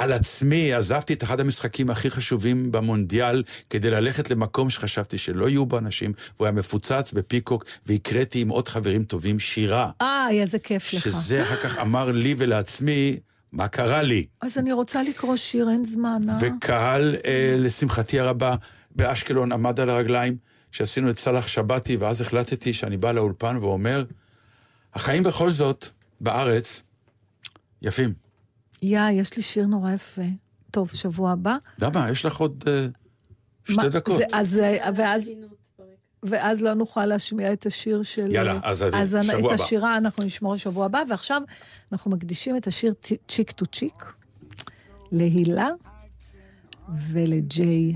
[0.01, 5.65] על עצמי עזבתי את אחד המשחקים הכי חשובים במונדיאל כדי ללכת למקום שחשבתי שלא יהיו
[5.65, 9.89] בו אנשים, והוא היה מפוצץ בפיקוק, והקראתי עם עוד חברים טובים שירה.
[10.01, 11.01] איי, איזה כיף לך.
[11.01, 13.17] שזה אחר כך אמר לי ולעצמי,
[13.51, 14.25] מה קרה לי?
[14.41, 16.37] אז אני רוצה לקרוא שיר, אין זמן, אה?
[16.41, 18.55] וקהל, אה, לשמחתי הרבה,
[18.95, 20.37] באשקלון עמד על הרגליים
[20.71, 24.03] כשעשינו את סאלח שבתי, ואז החלטתי שאני בא לאולפן ואומר,
[24.93, 25.85] החיים בכל זאת,
[26.21, 26.81] בארץ,
[27.81, 28.13] יפים.
[28.81, 30.21] יא, יש לי שיר נורא יפה.
[30.71, 31.55] טוב, שבוע הבא.
[31.81, 32.11] למה?
[32.11, 32.87] יש לך עוד אה,
[33.63, 34.17] שתי מה, דקות.
[34.17, 35.29] זה, אז, אה, ואז,
[36.24, 38.32] ואז לא נוכל להשמיע את השיר של...
[38.32, 39.63] יאללה, אז אז שבוע את הבא.
[39.63, 41.41] השירה אנחנו נשמור לשבוע הבא, ועכשיו
[41.91, 44.13] אנחנו מקדישים את השיר צ'י- צ'יק טו צ'יק
[45.11, 45.67] להילה
[47.11, 47.95] ולג'יי,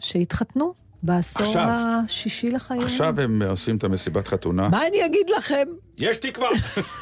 [0.00, 1.66] שהתחתנו בעשור עכשיו.
[1.68, 2.82] השישי לחייהם.
[2.84, 4.68] עכשיו הם עושים את המסיבת חתונה.
[4.68, 5.64] מה אני אגיד לכם?
[5.98, 6.48] יש תקווה!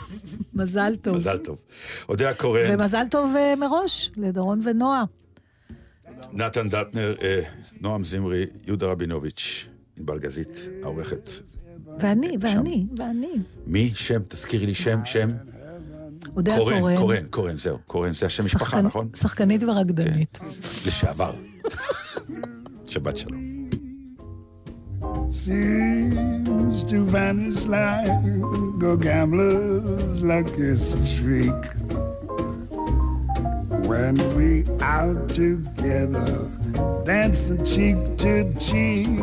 [0.54, 1.16] מזל טוב.
[1.16, 1.58] מזל טוב.
[2.08, 5.04] אודיה קורן, ומזל טוב אה, מראש לדורון ונועה.
[6.32, 7.40] נתן דטנר, אה,
[7.80, 9.66] נועם זמרי, יהודה רבינוביץ',
[10.00, 11.28] ענבל גזית, העורכת.
[12.00, 13.32] ואני, ואני, ואני.
[13.66, 13.92] מי?
[13.94, 14.22] שם?
[14.28, 15.30] תזכירי לי שם, שם.
[16.36, 16.96] אודיה קורן, קורן.
[16.96, 17.78] קורן, קורן, זהו.
[17.86, 19.08] קורן, זה השם משפחה, נכון?
[19.16, 20.38] שחקנית ורקדנית.
[20.86, 21.32] לשעבר.
[22.86, 23.50] שבת שלום.
[25.30, 28.10] seems to vanish like
[28.92, 31.62] a gambler's lucky streak.
[33.90, 34.50] When we
[34.96, 36.32] out together,
[37.04, 38.34] dancing cheek to
[38.66, 39.22] cheek.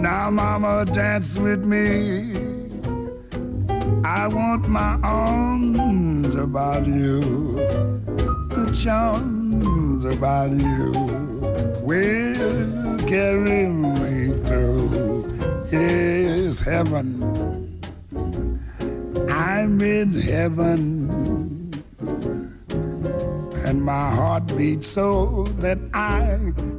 [0.00, 2.32] Now, mama, dance with me.
[4.04, 7.20] I want my arms about you,
[8.54, 10.92] the charms about you
[11.82, 15.26] will carry me through.
[15.70, 17.22] Yes, heaven.
[19.28, 21.28] I'm in heaven.
[23.68, 26.38] and my heart beats so that I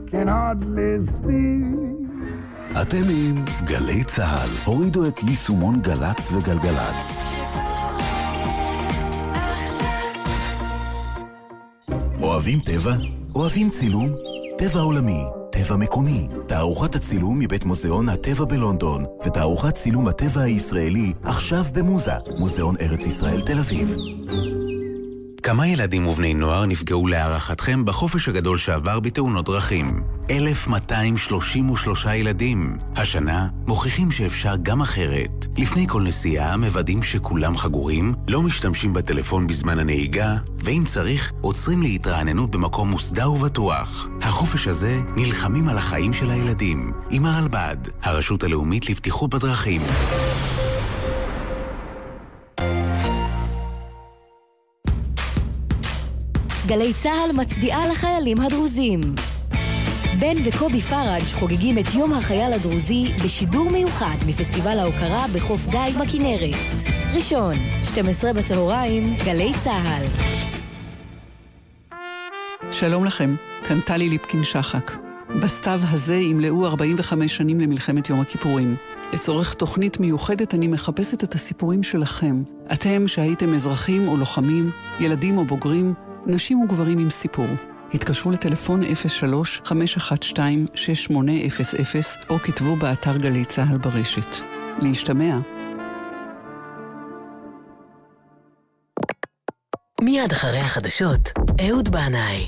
[0.10, 1.89] can hardly speak.
[2.72, 4.50] אתם עם גלי צה"ל.
[4.66, 7.36] הורידו את יישומון גל"צ וגלגלצ.
[12.22, 12.94] אוהבים טבע?
[13.36, 14.10] אוהבים צילום?
[14.58, 21.64] טבע עולמי, טבע מקומי, תערוכת הצילום מבית מוזיאון הטבע בלונדון, ותערוכת צילום הטבע הישראלי עכשיו
[21.74, 23.96] במוזה, מוזיאון ארץ ישראל תל אביב.
[25.44, 30.19] כמה ילדים ובני נוער נפגעו להערכתכם בחופש הגדול שעבר בתאונות דרכים?
[30.30, 32.78] 1,233 ילדים.
[32.96, 35.46] השנה מוכיחים שאפשר גם אחרת.
[35.58, 42.52] לפני כל נסיעה מוודאים שכולם חגורים, לא משתמשים בטלפון בזמן הנהיגה, ואם צריך, עוצרים להתרעננות
[42.52, 44.08] במקום מוסדר ובטוח.
[44.22, 46.92] החופש הזה נלחמים על החיים של הילדים.
[47.12, 49.82] עם הרלב"ד, הרשות הלאומית לבטיחות בדרכים.
[56.66, 59.02] גלי צה"ל מצדיעה לחיילים הדרוזים.
[60.20, 66.56] בן וקובי פראג' חוגגים את יום החייל הדרוזי בשידור מיוחד מפסטיבל ההוקרה בחוף גיא בכנרת.
[67.14, 67.54] ראשון,
[67.84, 70.06] 12 בצהריים, גלי צה"ל.
[72.72, 74.92] שלום לכם, כאן טלי ליפקין-שחק.
[75.42, 78.76] בסתיו הזה ימלאו 45 שנים למלחמת יום הכיפורים.
[79.14, 82.44] לצורך תוכנית מיוחדת אני מחפשת את הסיפורים שלכם.
[82.74, 85.94] אתם שהייתם אזרחים או לוחמים, ילדים או בוגרים,
[86.26, 87.48] נשים וגברים עם סיפור.
[87.94, 88.90] התקשרו לטלפון 03-512-6800
[92.30, 94.38] או כתבו באתר גלי צה"ל ברשת.
[94.82, 95.38] להשתמע.
[100.02, 101.32] מיד אחרי החדשות,
[101.68, 102.48] אהוד בנאי.